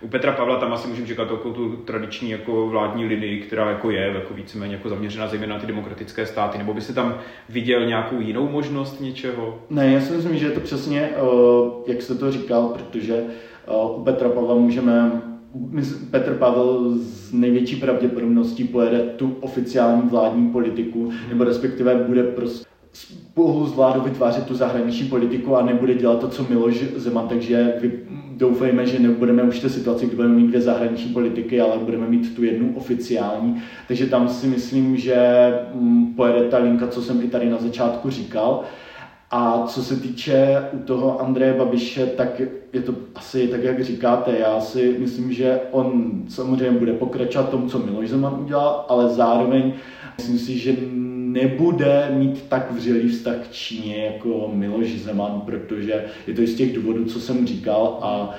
U 0.03 0.07
Petra 0.07 0.31
Pavla 0.31 0.59
tam 0.59 0.73
asi 0.73 0.87
můžeme 0.87 1.07
čekat 1.07 1.29
takovou 1.29 1.53
tu 1.53 1.75
tradiční 1.75 2.29
jako 2.29 2.67
vládní 2.67 3.05
linii, 3.05 3.41
která 3.41 3.69
jako 3.69 3.91
je 3.91 4.01
jako 4.01 4.33
víceméně 4.33 4.73
jako 4.75 4.89
zaměřená 4.89 5.27
zejména 5.27 5.55
na 5.55 5.61
ty 5.61 5.67
demokratické 5.67 6.25
státy, 6.25 6.57
nebo 6.57 6.73
by 6.73 6.81
se 6.81 6.93
tam 6.93 7.17
viděl 7.49 7.85
nějakou 7.85 8.19
jinou 8.19 8.49
možnost 8.49 9.01
něčeho? 9.01 9.59
Ne, 9.69 9.91
já 9.91 10.01
si 10.01 10.13
myslím, 10.13 10.37
že 10.37 10.45
je 10.45 10.51
to 10.51 10.59
přesně, 10.59 11.01
eh, 11.01 11.91
jak 11.91 12.01
jste 12.01 12.15
to 12.15 12.31
říkal, 12.31 12.67
protože 12.67 13.23
eh, 13.67 13.71
u 13.97 14.03
Petra 14.03 14.29
Pavla 14.29 14.55
můžeme 14.55 15.21
Petr 16.11 16.33
Pavel 16.33 16.91
z 16.95 17.33
největší 17.33 17.75
pravděpodobností 17.75 18.63
pojede 18.63 18.99
tu 18.99 19.35
oficiální 19.41 20.01
vládní 20.09 20.49
politiku, 20.49 21.11
nebo 21.29 21.43
respektive 21.43 21.95
bude 21.95 22.23
prostě 22.23 22.67
spolu 22.93 23.65
s 23.67 23.75
vládou 23.75 24.01
vytvářet 24.01 24.45
tu 24.45 24.55
zahraniční 24.55 25.07
politiku 25.07 25.55
a 25.55 25.65
nebude 25.65 25.93
dělat 25.93 26.19
to, 26.19 26.27
co 26.27 26.45
Miloš 26.49 26.83
Zeman, 26.95 27.27
takže 27.27 27.73
doufejme, 28.37 28.85
že 28.85 28.99
nebudeme 28.99 29.43
už 29.43 29.59
té 29.59 29.69
situaci, 29.69 30.05
kdy 30.05 30.15
budeme 30.15 30.33
mít 30.33 30.47
dvě 30.47 30.61
zahraniční 30.61 31.13
politiky, 31.13 31.61
ale 31.61 31.77
budeme 31.77 32.07
mít 32.07 32.35
tu 32.35 32.43
jednu 32.43 32.73
oficiální. 32.75 33.63
Takže 33.87 34.05
tam 34.05 34.29
si 34.29 34.47
myslím, 34.47 34.97
že 34.97 35.49
mm, 35.73 36.13
pojede 36.13 36.49
ta 36.49 36.57
linka, 36.57 36.87
co 36.87 37.01
jsem 37.01 37.21
i 37.21 37.27
tady 37.27 37.49
na 37.49 37.57
začátku 37.57 38.09
říkal. 38.09 38.63
A 39.31 39.63
co 39.67 39.83
se 39.83 39.95
týče 39.95 40.67
u 40.73 40.77
toho 40.77 41.21
Andreje 41.21 41.53
Babiše, 41.53 42.05
tak 42.05 42.41
je 42.73 42.81
to 42.81 42.95
asi 43.15 43.47
tak, 43.47 43.63
jak 43.63 43.83
říkáte. 43.83 44.37
Já 44.39 44.59
si 44.59 44.95
myslím, 44.99 45.33
že 45.33 45.59
on 45.71 46.11
samozřejmě 46.27 46.79
bude 46.79 46.93
pokračovat 46.93 47.49
tom, 47.49 47.69
co 47.69 47.79
Miloš 47.79 48.09
Zeman 48.09 48.39
udělal, 48.41 48.85
ale 48.89 49.09
zároveň 49.09 49.73
myslím 50.17 50.39
si, 50.39 50.57
že 50.57 50.75
nebude 51.33 52.11
mít 52.13 52.43
tak 52.49 52.71
vřelý 52.71 53.09
vztah 53.09 53.35
k 53.35 53.51
Číně 53.51 54.05
jako 54.05 54.51
Miloš 54.53 54.99
Zeman, 54.99 55.41
protože 55.41 56.05
je 56.27 56.33
to 56.33 56.41
z 56.41 56.55
těch 56.55 56.75
důvodů, 56.75 57.05
co 57.05 57.19
jsem 57.19 57.47
říkal 57.47 57.99
a 58.01 58.35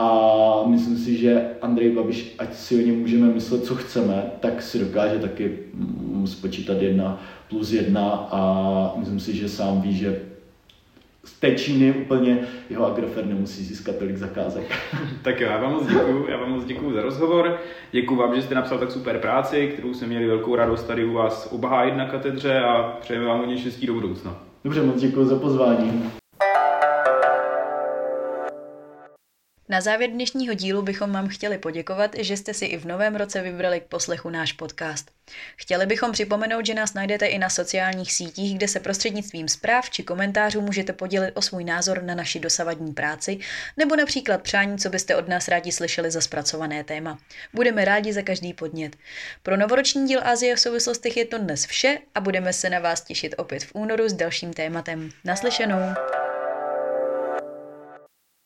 a 0.00 0.62
myslím 0.66 0.96
si, 0.96 1.16
že 1.16 1.46
Andrej 1.62 1.90
Babiš, 1.90 2.34
ať 2.38 2.54
si 2.54 2.82
o 2.82 2.86
něm 2.86 3.00
můžeme 3.00 3.26
myslet, 3.26 3.64
co 3.64 3.74
chceme, 3.74 4.22
tak 4.40 4.62
si 4.62 4.78
dokáže 4.78 5.18
taky 5.18 5.58
mm, 5.74 6.26
spočítat 6.26 6.82
jedna 6.82 7.22
plus 7.48 7.72
jedna 7.72 8.10
a 8.30 8.92
myslím 8.96 9.20
si, 9.20 9.36
že 9.36 9.48
sám 9.48 9.80
ví, 9.80 9.96
že 9.96 10.20
té 11.32 11.54
Číny 11.54 11.92
úplně 11.92 12.38
jeho 12.70 12.86
Agrofert 12.86 13.26
nemusí 13.26 13.64
získat 13.64 13.96
tolik 13.96 14.16
zakázek. 14.16 14.78
tak 15.22 15.40
jo, 15.40 15.48
já 15.50 15.58
vám 15.58 15.72
moc 15.72 15.86
děkuju, 15.86 16.26
já 16.28 16.36
vám 16.36 16.50
moc 16.50 16.64
děkuju 16.64 16.92
za 16.92 17.02
rozhovor. 17.02 17.58
Děkuju 17.92 18.20
vám, 18.20 18.34
že 18.34 18.42
jste 18.42 18.54
napsal 18.54 18.78
tak 18.78 18.90
super 18.90 19.18
práci, 19.18 19.68
kterou 19.72 19.94
jsme 19.94 20.06
měli 20.06 20.26
velkou 20.26 20.56
radost 20.56 20.82
tady 20.82 21.04
u 21.04 21.12
vás 21.12 21.48
obhájit 21.52 21.96
na 21.96 22.06
katedře 22.06 22.60
a 22.60 22.98
přejeme 23.00 23.26
vám 23.26 23.38
hodně 23.38 23.58
štěstí 23.58 23.86
do 23.86 23.94
budoucna. 23.94 24.42
Dobře, 24.64 24.82
moc 24.82 25.00
děkuji 25.00 25.24
za 25.24 25.36
pozvání. 25.36 26.17
Na 29.70 29.80
závěr 29.80 30.10
dnešního 30.10 30.54
dílu 30.54 30.82
bychom 30.82 31.12
vám 31.12 31.28
chtěli 31.28 31.58
poděkovat, 31.58 32.16
že 32.18 32.36
jste 32.36 32.54
si 32.54 32.66
i 32.66 32.76
v 32.76 32.84
novém 32.84 33.16
roce 33.16 33.42
vybrali 33.42 33.80
k 33.80 33.84
poslechu 33.84 34.30
náš 34.30 34.52
podcast. 34.52 35.10
Chtěli 35.56 35.86
bychom 35.86 36.12
připomenout, 36.12 36.66
že 36.66 36.74
nás 36.74 36.94
najdete 36.94 37.26
i 37.26 37.38
na 37.38 37.50
sociálních 37.50 38.12
sítích, 38.12 38.56
kde 38.56 38.68
se 38.68 38.80
prostřednictvím 38.80 39.48
zpráv 39.48 39.90
či 39.90 40.02
komentářů 40.02 40.60
můžete 40.60 40.92
podělit 40.92 41.32
o 41.34 41.42
svůj 41.42 41.64
názor 41.64 42.02
na 42.02 42.14
naši 42.14 42.40
dosavadní 42.40 42.92
práci 42.92 43.38
nebo 43.76 43.96
například 43.96 44.42
přání, 44.42 44.78
co 44.78 44.90
byste 44.90 45.16
od 45.16 45.28
nás 45.28 45.48
rádi 45.48 45.72
slyšeli 45.72 46.10
za 46.10 46.20
zpracované 46.20 46.84
téma. 46.84 47.18
Budeme 47.54 47.84
rádi 47.84 48.12
za 48.12 48.22
každý 48.22 48.54
podnět. 48.54 48.96
Pro 49.42 49.56
novoroční 49.56 50.06
díl 50.06 50.20
Azie 50.24 50.56
v 50.56 50.60
souvislostech 50.60 51.16
je 51.16 51.24
to 51.24 51.38
dnes 51.38 51.66
vše 51.66 51.98
a 52.14 52.20
budeme 52.20 52.52
se 52.52 52.70
na 52.70 52.78
vás 52.78 53.00
těšit 53.00 53.34
opět 53.38 53.64
v 53.64 53.74
únoru 53.74 54.08
s 54.08 54.12
dalším 54.12 54.52
tématem. 54.52 55.10
Naslyšenou! 55.24 55.94